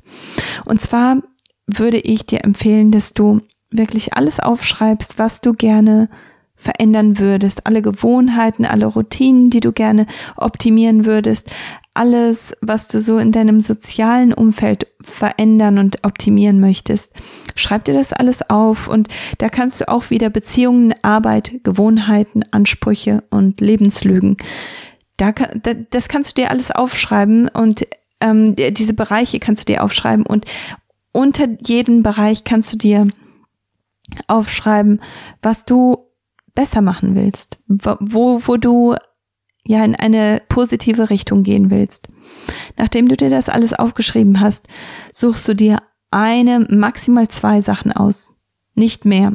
Und 0.65 0.81
zwar 0.81 1.21
würde 1.67 1.97
ich 1.97 2.25
dir 2.25 2.43
empfehlen, 2.43 2.91
dass 2.91 3.13
du 3.13 3.39
wirklich 3.71 4.13
alles 4.13 4.39
aufschreibst, 4.39 5.17
was 5.17 5.41
du 5.41 5.53
gerne 5.53 6.09
verändern 6.55 7.19
würdest, 7.19 7.65
alle 7.65 7.81
Gewohnheiten, 7.81 8.65
alle 8.65 8.85
Routinen, 8.85 9.49
die 9.49 9.59
du 9.59 9.73
gerne 9.73 10.05
optimieren 10.37 11.05
würdest, 11.05 11.49
alles, 11.93 12.55
was 12.61 12.87
du 12.87 13.01
so 13.01 13.17
in 13.17 13.31
deinem 13.31 13.59
sozialen 13.61 14.33
Umfeld 14.33 14.87
verändern 15.01 15.77
und 15.77 16.03
optimieren 16.03 16.59
möchtest. 16.59 17.13
Schreib 17.55 17.85
dir 17.85 17.93
das 17.93 18.13
alles 18.13 18.49
auf 18.49 18.87
und 18.87 19.07
da 19.37 19.49
kannst 19.49 19.81
du 19.81 19.89
auch 19.89 20.09
wieder 20.09 20.29
Beziehungen, 20.29 20.93
Arbeit, 21.01 21.59
Gewohnheiten, 21.63 22.43
Ansprüche 22.51 23.23
und 23.29 23.61
Lebenslügen. 23.61 24.37
Da, 25.17 25.31
das 25.91 26.07
kannst 26.07 26.37
du 26.37 26.41
dir 26.41 26.51
alles 26.51 26.71
aufschreiben 26.71 27.47
und 27.47 27.87
ähm, 28.19 28.55
diese 28.55 28.93
Bereiche 28.93 29.39
kannst 29.39 29.67
du 29.67 29.73
dir 29.73 29.83
aufschreiben 29.83 30.25
und 30.25 30.45
unter 31.11 31.47
jeden 31.61 32.03
Bereich 32.03 32.43
kannst 32.43 32.73
du 32.73 32.77
dir 32.77 33.07
aufschreiben, 34.27 35.01
was 35.41 35.65
du 35.65 36.09
besser 36.53 36.81
machen 36.81 37.15
willst, 37.15 37.59
wo, 37.67 38.39
wo 38.45 38.57
du 38.57 38.95
ja 39.65 39.83
in 39.83 39.95
eine 39.95 40.41
positive 40.47 41.09
Richtung 41.09 41.43
gehen 41.43 41.69
willst. 41.71 42.09
Nachdem 42.77 43.07
du 43.07 43.17
dir 43.17 43.29
das 43.29 43.49
alles 43.49 43.73
aufgeschrieben 43.73 44.39
hast, 44.39 44.67
suchst 45.13 45.47
du 45.47 45.55
dir 45.55 45.79
eine, 46.11 46.59
maximal 46.69 47.27
zwei 47.27 47.61
Sachen 47.61 47.91
aus. 47.91 48.33
Nicht 48.73 49.05
mehr. 49.05 49.33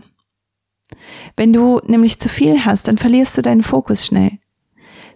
Wenn 1.37 1.53
du 1.53 1.81
nämlich 1.87 2.19
zu 2.19 2.29
viel 2.29 2.65
hast, 2.65 2.89
dann 2.89 2.99
verlierst 2.99 3.37
du 3.39 3.43
deinen 3.43 3.63
Fokus 3.63 4.07
schnell. 4.07 4.40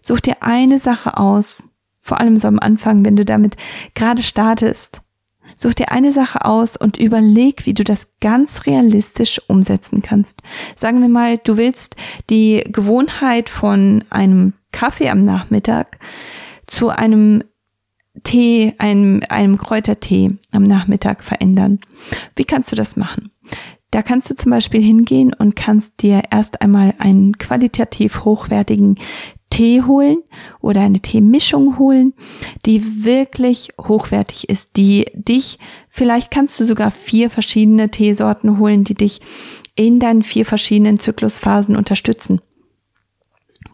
Such 0.06 0.20
dir 0.20 0.42
eine 0.42 0.78
Sache 0.78 1.16
aus, 1.16 1.70
vor 2.02 2.20
allem 2.20 2.36
so 2.36 2.46
am 2.46 2.58
Anfang, 2.58 3.06
wenn 3.06 3.16
du 3.16 3.24
damit 3.24 3.56
gerade 3.94 4.22
startest. 4.22 5.00
Such 5.56 5.72
dir 5.72 5.90
eine 5.92 6.12
Sache 6.12 6.44
aus 6.44 6.76
und 6.76 6.98
überleg, 6.98 7.64
wie 7.64 7.72
du 7.72 7.84
das 7.84 8.06
ganz 8.20 8.66
realistisch 8.66 9.40
umsetzen 9.48 10.02
kannst. 10.02 10.42
Sagen 10.76 11.00
wir 11.00 11.08
mal, 11.08 11.38
du 11.38 11.56
willst 11.56 11.96
die 12.28 12.64
Gewohnheit 12.66 13.48
von 13.48 14.04
einem 14.10 14.52
Kaffee 14.72 15.08
am 15.08 15.24
Nachmittag 15.24 15.98
zu 16.66 16.90
einem 16.90 17.42
Tee, 18.24 18.74
einem, 18.78 19.22
einem 19.28 19.56
Kräutertee 19.56 20.32
am 20.52 20.64
Nachmittag 20.64 21.24
verändern. 21.24 21.78
Wie 22.36 22.44
kannst 22.44 22.70
du 22.72 22.76
das 22.76 22.96
machen? 22.96 23.30
Da 23.90 24.02
kannst 24.02 24.28
du 24.28 24.34
zum 24.34 24.50
Beispiel 24.50 24.82
hingehen 24.82 25.32
und 25.32 25.56
kannst 25.56 26.02
dir 26.02 26.24
erst 26.30 26.60
einmal 26.60 26.94
einen 26.98 27.38
qualitativ 27.38 28.24
hochwertigen 28.24 28.98
Tee 29.54 29.82
holen 29.82 30.18
oder 30.60 30.80
eine 30.80 30.98
Teemischung 30.98 31.78
holen, 31.78 32.12
die 32.66 33.04
wirklich 33.04 33.68
hochwertig 33.80 34.48
ist, 34.48 34.76
die 34.76 35.06
dich, 35.14 35.60
vielleicht 35.88 36.32
kannst 36.32 36.58
du 36.58 36.64
sogar 36.64 36.90
vier 36.90 37.30
verschiedene 37.30 37.88
Teesorten 37.88 38.58
holen, 38.58 38.82
die 38.82 38.94
dich 38.94 39.20
in 39.76 40.00
deinen 40.00 40.24
vier 40.24 40.44
verschiedenen 40.44 40.98
Zyklusphasen 40.98 41.76
unterstützen. 41.76 42.40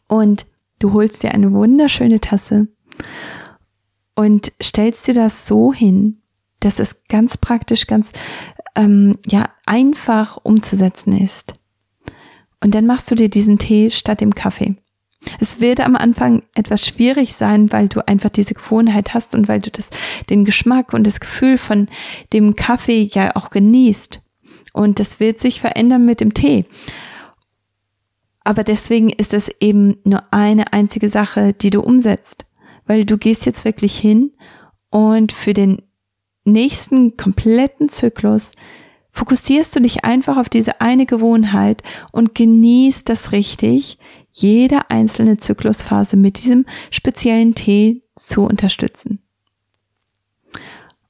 Und 0.06 0.44
du 0.80 0.92
holst 0.92 1.22
dir 1.22 1.32
eine 1.32 1.50
wunderschöne 1.50 2.20
Tasse 2.20 2.68
und 4.14 4.52
stellst 4.62 5.08
dir 5.08 5.14
das 5.14 5.46
so 5.46 5.72
hin, 5.72 6.20
dass 6.58 6.78
es 6.78 7.04
ganz 7.08 7.38
praktisch, 7.38 7.86
ganz 7.86 8.12
ähm, 8.76 9.16
ja 9.26 9.48
einfach 9.64 10.36
umzusetzen 10.42 11.18
ist. 11.18 11.54
Und 12.62 12.74
dann 12.74 12.84
machst 12.84 13.10
du 13.10 13.14
dir 13.14 13.30
diesen 13.30 13.56
Tee 13.56 13.88
statt 13.88 14.20
dem 14.20 14.34
Kaffee. 14.34 14.76
Es 15.38 15.60
wird 15.60 15.80
am 15.80 15.96
Anfang 15.96 16.42
etwas 16.54 16.86
schwierig 16.86 17.34
sein, 17.34 17.72
weil 17.72 17.88
du 17.88 18.06
einfach 18.06 18.30
diese 18.30 18.54
Gewohnheit 18.54 19.14
hast 19.14 19.34
und 19.34 19.48
weil 19.48 19.60
du 19.60 19.70
das, 19.70 19.90
den 20.30 20.44
Geschmack 20.44 20.92
und 20.92 21.06
das 21.06 21.20
Gefühl 21.20 21.58
von 21.58 21.88
dem 22.32 22.56
Kaffee 22.56 23.02
ja 23.02 23.36
auch 23.36 23.50
genießt. 23.50 24.22
Und 24.72 24.98
das 24.98 25.20
wird 25.20 25.40
sich 25.40 25.60
verändern 25.60 26.06
mit 26.06 26.20
dem 26.20 26.32
Tee. 26.34 26.64
Aber 28.44 28.64
deswegen 28.64 29.10
ist 29.10 29.34
es 29.34 29.50
eben 29.60 29.98
nur 30.04 30.22
eine 30.32 30.72
einzige 30.72 31.08
Sache, 31.08 31.52
die 31.52 31.70
du 31.70 31.80
umsetzt. 31.80 32.46
Weil 32.86 33.04
du 33.04 33.18
gehst 33.18 33.46
jetzt 33.46 33.64
wirklich 33.64 33.98
hin 33.98 34.32
und 34.90 35.32
für 35.32 35.52
den 35.52 35.82
nächsten 36.44 37.16
kompletten 37.16 37.88
Zyklus 37.88 38.52
fokussierst 39.12 39.76
du 39.76 39.80
dich 39.80 40.04
einfach 40.04 40.36
auf 40.36 40.48
diese 40.48 40.80
eine 40.80 41.06
Gewohnheit 41.06 41.82
und 42.12 42.34
genießt 42.34 43.08
das 43.08 43.32
richtig, 43.32 43.98
jede 44.40 44.90
einzelne 44.90 45.38
Zyklusphase 45.38 46.16
mit 46.16 46.38
diesem 46.42 46.66
speziellen 46.90 47.54
Tee 47.54 48.02
zu 48.16 48.42
unterstützen. 48.42 49.20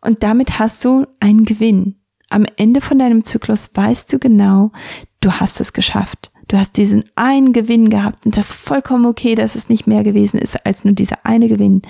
Und 0.01 0.23
damit 0.23 0.59
hast 0.59 0.85
du 0.85 1.07
einen 1.21 1.45
Gewinn. 1.45 1.97
Am 2.29 2.47
Ende 2.57 2.81
von 2.81 2.99
deinem 2.99 3.25
Zyklus 3.25 3.71
weißt 3.75 4.12
du 4.12 4.19
genau, 4.19 4.73
du 5.21 5.33
hast 5.33 5.61
es 5.61 5.73
geschafft. 5.73 6.33
Du 6.49 6.59
hast 6.59 6.77
diesen 6.77 7.05
einen 7.14 7.53
Gewinn 7.53 7.90
gehabt 7.90 8.27
und 8.27 8.37
das 8.37 8.49
ist 8.49 8.55
vollkommen 8.55 9.07
okay, 9.07 9.35
dass 9.35 9.55
es 9.55 9.69
nicht 9.69 9.87
mehr 9.87 10.03
gewesen 10.03 10.38
ist 10.38 10.66
als 10.66 10.85
nur 10.85 10.95
dieser 10.95 11.25
eine 11.25 11.49
Gewinn. 11.49 11.83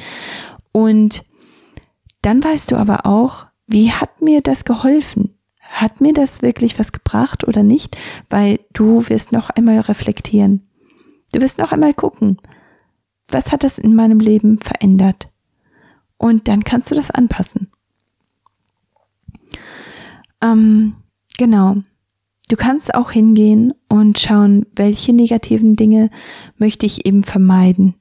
Und 0.73 1.25
dann 2.23 2.45
weißt 2.45 2.71
du 2.71 2.77
aber 2.77 3.07
auch, 3.07 3.47
wie 3.67 3.93
hat 3.93 4.21
mir 4.21 4.43
das 4.43 4.65
geholfen? 4.65 5.35
Hat 5.61 6.01
mir 6.01 6.13
das 6.13 6.43
wirklich 6.43 6.79
was 6.79 6.93
gebracht 6.93 7.47
oder 7.47 7.63
nicht? 7.63 7.97
Weil 8.29 8.61
du 8.73 9.09
wirst 9.09 9.33
noch 9.33 9.51
einmal 9.51 9.79
reflektieren. 9.81 10.69
Du 11.33 11.41
wirst 11.41 11.59
noch 11.59 11.73
einmal 11.73 11.95
gucken, 11.95 12.37
was 13.29 13.53
hat 13.53 13.65
das 13.65 13.79
in 13.79 13.95
meinem 13.95 14.19
Leben 14.19 14.59
verändert? 14.59 15.29
Und 16.17 16.49
dann 16.49 16.65
kannst 16.65 16.91
du 16.91 16.95
das 16.95 17.11
anpassen. 17.11 17.71
Ähm, 20.43 20.95
genau. 21.39 21.77
Du 22.49 22.57
kannst 22.57 22.95
auch 22.95 23.13
hingehen 23.13 23.73
und 23.89 24.19
schauen, 24.19 24.67
welche 24.75 25.13
negativen 25.13 25.77
Dinge 25.77 26.11
möchte 26.59 26.85
ich 26.85 27.07
eben 27.07 27.23
vermeiden. 27.23 27.95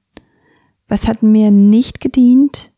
Was 0.88 1.08
hat 1.08 1.22
mir 1.22 1.52
nicht 1.52 2.02
gedient? 2.02 2.72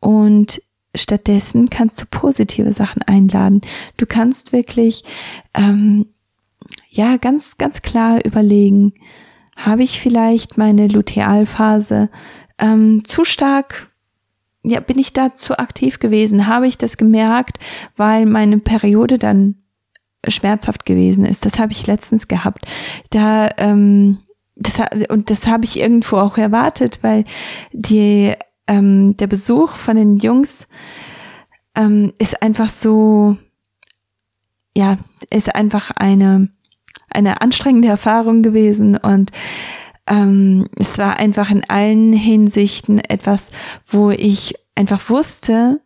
Und 0.00 0.62
stattdessen 0.94 1.68
kannst 1.70 2.00
du 2.00 2.06
positive 2.06 2.72
Sachen 2.72 3.02
einladen. 3.02 3.60
Du 3.96 4.06
kannst 4.06 4.52
wirklich, 4.52 5.04
ähm, 5.52 6.06
ja, 6.88 7.18
ganz, 7.18 7.58
ganz 7.58 7.82
klar 7.82 8.24
überlegen, 8.24 8.94
habe 9.56 9.82
ich 9.82 10.00
vielleicht 10.00 10.58
meine 10.58 10.88
Lutealphase 10.88 12.10
ähm, 12.58 13.04
zu 13.04 13.24
stark 13.24 13.90
ja, 14.64 14.80
bin 14.80 14.98
ich 14.98 15.12
da 15.12 15.34
zu 15.34 15.58
aktiv 15.58 15.98
gewesen? 15.98 16.46
Habe 16.46 16.66
ich 16.66 16.78
das 16.78 16.96
gemerkt, 16.96 17.58
weil 17.96 18.24
meine 18.24 18.58
Periode 18.58 19.18
dann 19.18 19.56
schmerzhaft 20.26 20.86
gewesen 20.86 21.26
ist? 21.26 21.44
Das 21.44 21.58
habe 21.58 21.72
ich 21.72 21.86
letztens 21.86 22.28
gehabt. 22.28 22.66
Da 23.10 23.50
ähm, 23.58 24.20
das, 24.56 24.80
und 25.10 25.30
das 25.30 25.46
habe 25.46 25.64
ich 25.64 25.78
irgendwo 25.78 26.16
auch 26.16 26.38
erwartet, 26.38 27.00
weil 27.02 27.24
die 27.72 28.32
ähm, 28.66 29.16
der 29.18 29.26
Besuch 29.26 29.72
von 29.72 29.96
den 29.96 30.16
Jungs 30.16 30.66
ähm, 31.74 32.12
ist 32.18 32.40
einfach 32.40 32.70
so, 32.70 33.36
ja, 34.74 34.96
ist 35.28 35.54
einfach 35.54 35.90
eine 35.90 36.48
eine 37.14 37.40
anstrengende 37.40 37.88
Erfahrung 37.88 38.42
gewesen 38.42 38.96
und 38.96 39.30
ähm, 40.06 40.66
es 40.76 40.98
war 40.98 41.16
einfach 41.16 41.50
in 41.50 41.64
allen 41.68 42.12
Hinsichten 42.12 42.98
etwas, 42.98 43.50
wo 43.86 44.10
ich 44.10 44.54
einfach 44.74 45.08
wusste, 45.08 45.80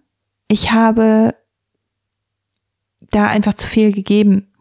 ich 0.48 0.72
habe 0.72 1.34
da 3.10 3.26
einfach 3.26 3.54
zu 3.54 3.66
viel 3.66 3.92
gegeben. 3.92 4.52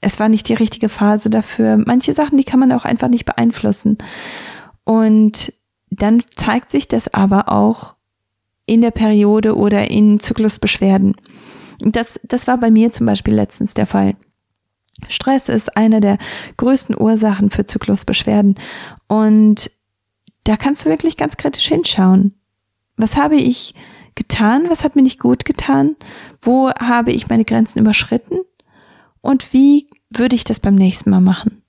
Es 0.00 0.20
war 0.20 0.28
nicht 0.28 0.48
die 0.48 0.54
richtige 0.54 0.88
Phase 0.88 1.30
dafür. 1.30 1.78
Manche 1.84 2.12
Sachen, 2.12 2.38
die 2.38 2.44
kann 2.44 2.60
man 2.60 2.72
auch 2.72 2.84
einfach 2.84 3.08
nicht 3.08 3.24
beeinflussen. 3.24 3.98
Und 4.84 5.52
dann 5.90 6.22
zeigt 6.36 6.70
sich 6.70 6.86
das 6.86 7.12
aber 7.12 7.48
auch 7.48 7.96
in 8.66 8.82
der 8.82 8.90
Periode 8.90 9.56
oder 9.56 9.90
in 9.90 10.20
Zyklusbeschwerden. 10.20 11.16
Das, 11.80 12.20
das 12.24 12.46
war 12.46 12.58
bei 12.58 12.70
mir 12.70 12.92
zum 12.92 13.06
Beispiel 13.06 13.34
letztens 13.34 13.74
der 13.74 13.86
Fall. 13.86 14.16
Stress 15.08 15.48
ist 15.48 15.76
eine 15.76 16.00
der 16.00 16.18
größten 16.56 17.00
Ursachen 17.00 17.50
für 17.50 17.66
Zyklusbeschwerden. 17.66 18.56
Und 19.08 19.70
da 20.44 20.56
kannst 20.56 20.84
du 20.84 20.88
wirklich 20.88 21.16
ganz 21.16 21.36
kritisch 21.36 21.66
hinschauen. 21.66 22.34
Was 22.96 23.16
habe 23.16 23.36
ich 23.36 23.74
getan? 24.14 24.66
Was 24.68 24.84
hat 24.84 24.96
mir 24.96 25.02
nicht 25.02 25.20
gut 25.20 25.44
getan? 25.44 25.96
Wo 26.40 26.70
habe 26.70 27.12
ich 27.12 27.28
meine 27.28 27.44
Grenzen 27.44 27.78
überschritten? 27.78 28.40
Und 29.20 29.52
wie 29.52 29.88
würde 30.10 30.36
ich 30.36 30.44
das 30.44 30.60
beim 30.60 30.74
nächsten 30.74 31.10
Mal 31.10 31.20
machen? 31.20 31.62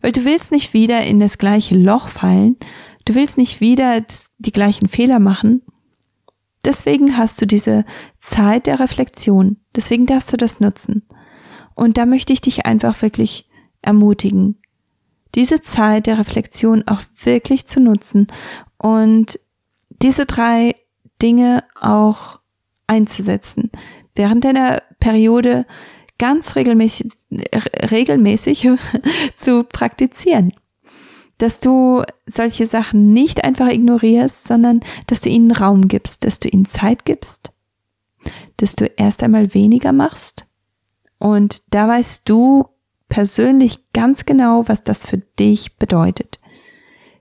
Weil 0.00 0.12
du 0.12 0.24
willst 0.24 0.52
nicht 0.52 0.72
wieder 0.72 1.02
in 1.02 1.20
das 1.20 1.38
gleiche 1.38 1.76
Loch 1.76 2.08
fallen. 2.08 2.56
Du 3.04 3.14
willst 3.14 3.38
nicht 3.38 3.60
wieder 3.60 4.02
die 4.38 4.52
gleichen 4.52 4.88
Fehler 4.88 5.18
machen. 5.18 5.62
Deswegen 6.64 7.16
hast 7.16 7.40
du 7.40 7.46
diese 7.46 7.84
Zeit 8.18 8.66
der 8.66 8.80
Reflexion. 8.80 9.56
Deswegen 9.74 10.06
darfst 10.06 10.32
du 10.32 10.36
das 10.36 10.60
nutzen. 10.60 11.06
Und 11.76 11.98
da 11.98 12.06
möchte 12.06 12.32
ich 12.32 12.40
dich 12.40 12.66
einfach 12.66 13.00
wirklich 13.02 13.48
ermutigen, 13.82 14.56
diese 15.36 15.60
Zeit 15.60 16.06
der 16.06 16.18
Reflexion 16.18 16.82
auch 16.88 17.02
wirklich 17.22 17.66
zu 17.66 17.78
nutzen 17.78 18.26
und 18.78 19.38
diese 20.02 20.24
drei 20.24 20.74
Dinge 21.22 21.64
auch 21.78 22.40
einzusetzen. 22.86 23.70
Während 24.14 24.44
deiner 24.44 24.82
Periode 24.98 25.66
ganz 26.18 26.56
regelmäßig, 26.56 27.12
regelmäßig 27.90 28.68
zu 29.36 29.64
praktizieren. 29.64 30.54
Dass 31.36 31.60
du 31.60 32.02
solche 32.24 32.66
Sachen 32.66 33.12
nicht 33.12 33.44
einfach 33.44 33.68
ignorierst, 33.68 34.48
sondern 34.48 34.80
dass 35.06 35.20
du 35.20 35.28
ihnen 35.28 35.50
Raum 35.50 35.88
gibst, 35.88 36.24
dass 36.24 36.38
du 36.38 36.48
ihnen 36.48 36.64
Zeit 36.64 37.04
gibst, 37.04 37.52
dass 38.56 38.74
du 38.74 38.86
erst 38.86 39.22
einmal 39.22 39.52
weniger 39.52 39.92
machst 39.92 40.45
und 41.18 41.62
da 41.72 41.88
weißt 41.88 42.28
du 42.28 42.68
persönlich 43.08 43.78
ganz 43.92 44.26
genau, 44.26 44.68
was 44.68 44.84
das 44.84 45.06
für 45.06 45.18
dich 45.18 45.76
bedeutet. 45.76 46.40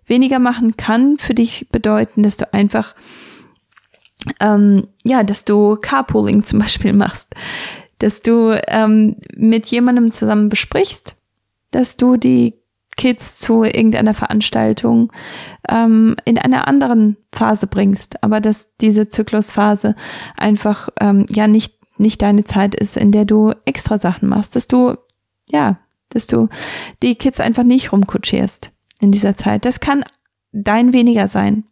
Weniger 0.05 0.39
machen 0.39 0.77
kann 0.77 1.17
für 1.17 1.33
dich 1.33 1.69
bedeuten, 1.71 2.23
dass 2.23 2.37
du 2.37 2.53
einfach, 2.53 2.95
ähm, 4.39 4.87
ja, 5.03 5.23
dass 5.23 5.45
du 5.45 5.77
Carpooling 5.77 6.43
zum 6.43 6.59
Beispiel 6.65 6.93
machst, 6.93 7.33
dass 7.99 8.21
du 8.21 8.59
ähm, 8.67 9.17
mit 9.35 9.67
jemandem 9.67 10.11
zusammen 10.11 10.49
besprichst, 10.49 11.15
dass 11.71 11.97
du 11.97 12.17
die 12.17 12.53
Kids 12.97 13.39
zu 13.39 13.63
irgendeiner 13.63 14.13
Veranstaltung 14.13 15.11
ähm, 15.67 16.15
in 16.23 16.37
einer 16.37 16.67
anderen 16.67 17.17
Phase 17.33 17.67
bringst, 17.67 18.23
aber 18.23 18.39
dass 18.39 18.73
diese 18.77 19.09
Zyklusphase 19.09 19.95
einfach 20.37 20.89
ähm, 21.01 21.25
ja 21.29 21.47
nicht 21.47 21.74
nicht 21.97 22.21
deine 22.21 22.45
Zeit 22.45 22.75
ist, 22.75 22.97
in 22.97 23.11
der 23.11 23.25
du 23.25 23.53
extra 23.65 23.97
Sachen 23.97 24.29
machst, 24.29 24.55
dass 24.55 24.67
du, 24.67 24.95
ja, 25.49 25.79
dass 26.09 26.27
du 26.27 26.49
die 27.01 27.15
Kids 27.15 27.39
einfach 27.39 27.63
nicht 27.63 27.91
rumkutschierst 27.91 28.71
in 28.99 29.11
dieser 29.11 29.35
Zeit. 29.35 29.65
Das 29.65 29.79
kann 29.79 30.03
dein 30.51 30.93
weniger 30.93 31.27
sein. 31.27 31.65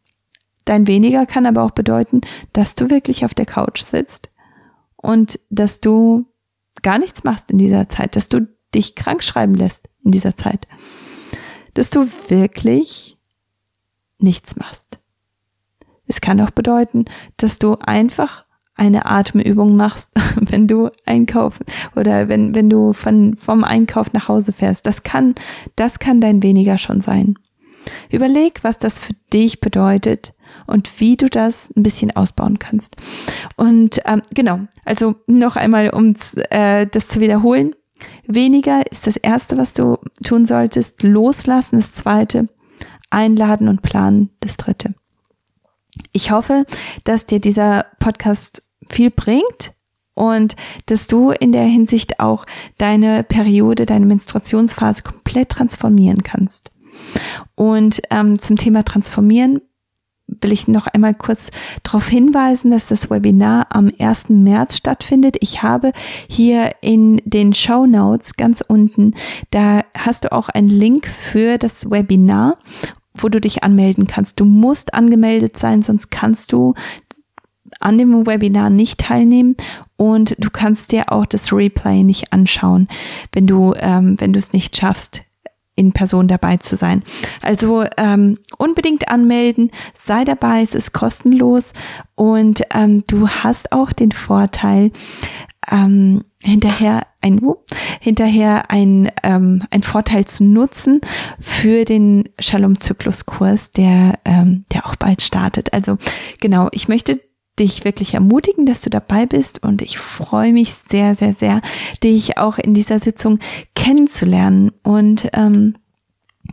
Dein 0.66 0.88
weniger 0.88 1.26
kann 1.26 1.46
aber 1.46 1.64
auch 1.64 1.72
bedeuten, 1.72 2.22
dass 2.54 2.76
du 2.76 2.90
wirklich 2.90 3.26
auf 3.26 3.34
der 3.34 3.46
Couch 3.46 3.82
sitzt 3.82 4.30
und 4.96 5.40
dass 5.50 5.82
du 5.82 6.26
gar 6.82 7.00
nichts 7.00 7.24
machst 7.24 7.52
in 7.52 7.58
dieser 7.58 7.90
Zeit, 7.90 8.16
dass 8.16 8.30
du 8.30 8.48
dich 8.74 8.96
krank 8.96 9.24
schreiben 9.24 9.56
lässt 9.56 9.90
in 10.04 10.12
dieser 10.12 10.36
Zeit, 10.36 10.68
dass 11.74 11.90
du 11.90 12.08
wirklich 12.28 13.18
nichts 14.20 14.56
machst. 14.56 15.00
Es 16.06 16.22
kann 16.22 16.42
auch 16.42 16.52
bedeuten, 16.52 17.06
dass 17.38 17.60
du 17.60 17.76
einfach 17.76 18.46
eine 18.76 19.06
Atemübung 19.06 19.76
machst, 19.76 20.12
wenn 20.36 20.68
du 20.68 20.90
einkaufen 21.06 21.66
oder 21.96 22.28
wenn, 22.28 22.56
wenn 22.56 22.70
du 22.70 22.94
von, 22.94 23.36
vom 23.36 23.64
Einkauf 23.64 24.14
nach 24.14 24.28
Hause 24.28 24.54
fährst. 24.54 24.86
Das 24.86 25.04
kann, 25.04 25.36
das 25.76 26.00
kann 26.00 26.22
dein 26.22 26.44
weniger 26.44 26.78
schon 26.78 27.02
sein. 27.02 27.36
Überleg, 28.10 28.64
was 28.64 28.78
das 28.78 29.00
für 29.00 29.14
dich 29.32 29.60
bedeutet 29.60 30.34
und 30.68 31.00
wie 31.00 31.18
du 31.18 31.30
das 31.30 31.72
ein 31.76 31.84
bisschen 31.84 32.16
ausbauen 32.16 32.60
kannst. 32.60 32.96
Und 33.58 34.02
ähm, 34.06 34.22
genau, 34.34 34.62
also 34.86 35.16
noch 35.28 35.56
einmal, 35.56 35.90
um 35.90 36.16
äh, 36.50 36.88
das 36.88 37.08
zu 37.08 37.20
wiederholen. 37.20 37.76
Weniger 38.28 38.90
ist 38.92 39.08
das 39.08 39.18
Erste, 39.18 39.58
was 39.58 39.74
du 39.74 39.98
tun 40.24 40.46
solltest. 40.46 41.04
Loslassen 41.04 41.78
das 41.78 41.94
Zweite. 41.94 42.50
Einladen 43.10 43.68
und 43.68 43.84
planen 43.84 44.32
das 44.40 44.58
Dritte. 44.58 44.96
Ich 46.12 46.32
hoffe, 46.32 46.66
dass 47.04 47.28
dir 47.28 47.40
dieser 47.40 47.86
Podcast 48.00 48.62
viel 48.89 49.12
bringt 49.12 49.74
und 50.13 50.56
dass 50.86 51.08
du 51.08 51.32
in 51.32 51.52
der 51.52 51.65
Hinsicht 51.65 52.19
auch 52.19 52.46
deine 52.78 53.24
Periode, 53.24 53.86
deine 53.86 54.06
Menstruationsphase 54.06 55.04
komplett 55.04 55.50
transformieren 55.50 56.24
kannst. 56.24 56.72
Und 57.56 58.02
ähm, 58.12 58.38
zum 58.38 58.58
Thema 58.58 58.84
Transformieren 58.84 59.62
will 60.28 60.52
ich 60.52 60.67
noch 60.67 60.88
einmal 60.88 61.13
kurz 61.13 61.52
darauf 61.84 62.08
hinweisen, 62.08 62.72
dass 62.72 62.88
das 62.88 63.10
Webinar 63.10 63.67
am 63.69 63.91
1. 64.00 64.30
März 64.30 64.78
stattfindet. 64.78 65.38
Ich 65.41 65.63
habe 65.63 65.91
hier 66.28 66.72
in 66.82 67.22
den 67.26 67.54
Show 67.54 67.86
Notes 67.86 68.36
ganz 68.36 68.63
unten, 68.65 69.15
da 69.52 69.82
hast 69.98 70.26
du 70.26 70.32
auch 70.32 70.50
einen 70.50 70.69
Link 70.69 71.08
für 71.08 71.58
das 71.58 71.89
Webinar 71.89 72.58
wo 73.15 73.30
du 73.30 73.39
dich 73.39 73.63
anmelden 73.63 74.08
kannst. 74.08 74.39
Du 74.39 74.46
musst 74.46 74.93
angemeldet 74.96 75.56
sein, 75.56 75.84
sonst 75.84 76.10
kannst 76.10 76.52
du 76.52 76.74
an 77.84 77.98
dem 77.98 78.26
Webinar 78.26 78.69
nicht 78.69 79.00
teilnehmen 79.00 79.56
und 79.98 80.36
du 80.39 80.50
kannst 80.50 80.91
dir 80.91 81.12
auch 81.12 81.26
das 81.26 81.52
Replay 81.54 82.04
nicht 82.04 82.34
anschauen, 82.34 82.88
wenn 83.32 83.48
du 83.48 83.74
ähm, 83.78 84.15
wenn 84.19 84.34
du 84.34 84.39
es 84.39 84.54
nicht 84.54 84.76
schaffst, 84.76 85.24
in 85.76 85.91
Person 85.91 86.28
dabei 86.28 86.58
zu 86.58 86.76
sein. 86.76 87.04
Also 87.41 87.86
ähm, 87.98 88.38
unbedingt 88.58 89.10
anmelden, 89.10 89.72
sei 89.93 90.24
dabei, 90.24 90.62
es 90.62 90.76
ist 90.76 90.93
kostenlos 90.93 91.74
und 92.15 92.62
ähm, 92.74 93.04
du 93.08 93.28
hast 93.28 93.72
auch 93.72 93.91
den 93.91 94.12
Vorteil, 94.12 94.91
ähm, 95.72 96.24
hinterher 96.43 97.08
ein 97.22 97.41
hinterher 98.02 98.69
ein, 98.69 99.10
ähm, 99.24 99.63
ein 99.72 99.82
Vorteil 99.82 100.26
zu 100.26 100.43
nutzen 100.43 101.00
für 101.39 101.86
den 101.86 102.30
Shalom-Zyklus-Kurs, 102.38 103.72
der, 103.72 104.19
ähm, 104.26 104.65
der 104.74 104.86
auch 104.86 104.98
bald 104.98 105.22
startet. 105.22 105.74
Also 105.74 105.98
genau, 106.41 106.67
ich 106.74 106.89
möchte 106.89 107.22
dich 107.60 107.86
wirklich 107.86 108.13
ermutigen, 108.13 108.66
dass 108.66 108.82
du 108.82 108.89
dabei 108.89 109.26
bist 109.26 109.63
und 109.63 109.82
ich 109.82 109.98
freue 109.98 110.54
mich 110.54 110.74
sehr, 110.74 111.16
sehr, 111.16 111.34
sehr, 111.34 111.62
dich 112.04 112.38
auch 112.38 112.58
in 112.58 112.74
dieser 112.74 113.00
Sitzung 113.00 113.39
kennenzulernen 113.76 114.72
und 114.84 115.30
ähm, 115.34 115.76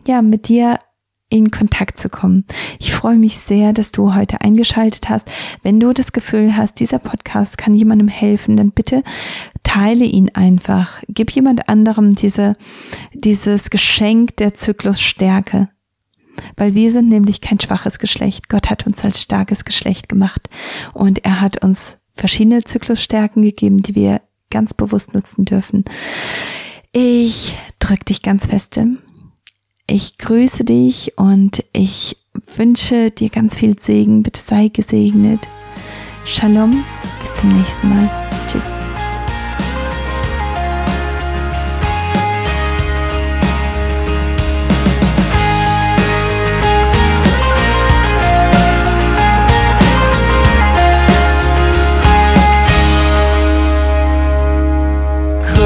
ja, 0.05 0.21
mit 0.21 0.47
dir 0.47 0.79
in 1.31 1.49
Kontakt 1.49 1.97
zu 1.97 2.09
kommen. 2.09 2.45
Ich 2.77 2.93
freue 2.93 3.17
mich 3.17 3.37
sehr, 3.37 3.73
dass 3.73 3.91
du 3.91 4.13
heute 4.13 4.41
eingeschaltet 4.41 5.09
hast. 5.09 5.27
Wenn 5.63 5.79
du 5.79 5.93
das 5.93 6.11
Gefühl 6.11 6.55
hast, 6.55 6.79
dieser 6.79 6.99
Podcast 6.99 7.57
kann 7.57 7.73
jemandem 7.73 8.09
helfen, 8.09 8.57
dann 8.57 8.71
bitte 8.71 9.01
teile 9.63 10.03
ihn 10.03 10.29
einfach. 10.33 11.01
Gib 11.07 11.31
jemand 11.31 11.69
anderem 11.69 12.15
diese, 12.15 12.57
dieses 13.13 13.69
Geschenk 13.69 14.35
der 14.37 14.53
Zyklusstärke. 14.53 15.69
Weil 16.57 16.75
wir 16.75 16.91
sind 16.91 17.09
nämlich 17.09 17.41
kein 17.41 17.59
schwaches 17.59 17.99
Geschlecht. 17.99 18.49
Gott 18.49 18.69
hat 18.69 18.87
uns 18.87 19.03
als 19.03 19.21
starkes 19.21 19.65
Geschlecht 19.65 20.09
gemacht. 20.09 20.49
Und 20.93 21.23
er 21.25 21.41
hat 21.41 21.63
uns 21.63 21.97
verschiedene 22.13 22.63
Zyklusstärken 22.63 23.41
gegeben, 23.41 23.77
die 23.77 23.95
wir 23.95 24.21
ganz 24.49 24.73
bewusst 24.73 25.13
nutzen 25.13 25.45
dürfen. 25.45 25.85
Ich 26.91 27.57
drück 27.79 28.05
dich 28.05 28.21
ganz 28.21 28.47
feste. 28.47 28.97
Ich 29.87 30.17
grüße 30.17 30.63
dich 30.63 31.17
und 31.17 31.63
ich 31.73 32.17
wünsche 32.55 33.11
dir 33.11 33.29
ganz 33.29 33.55
viel 33.55 33.79
Segen. 33.79 34.23
Bitte 34.23 34.41
sei 34.41 34.67
gesegnet. 34.67 35.47
Shalom. 36.25 36.83
Bis 37.19 37.35
zum 37.35 37.49
nächsten 37.57 37.89
Mal. 37.89 38.09
Tschüss. 38.47 38.80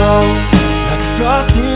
like 0.06 1.04
frosty 1.18 1.75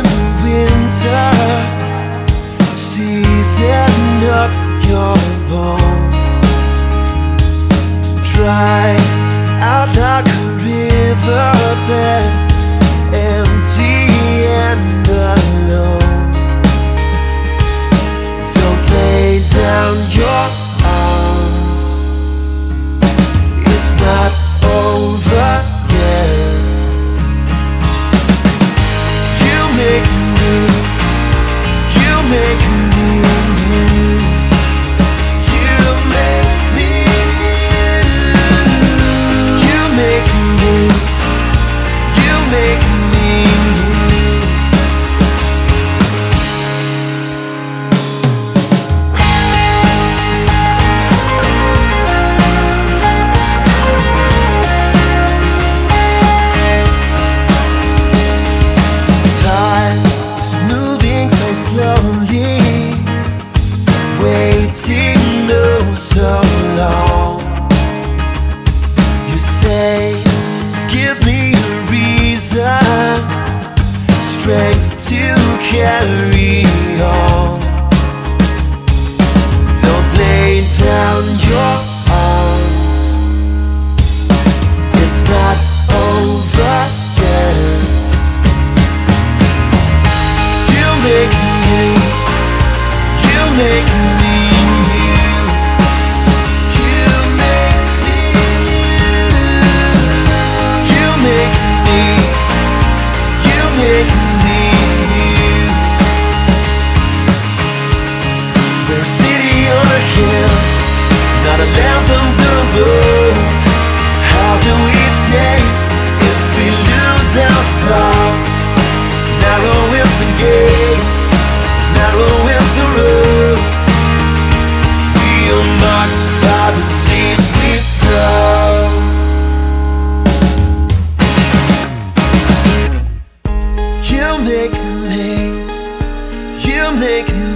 make 136.97 137.48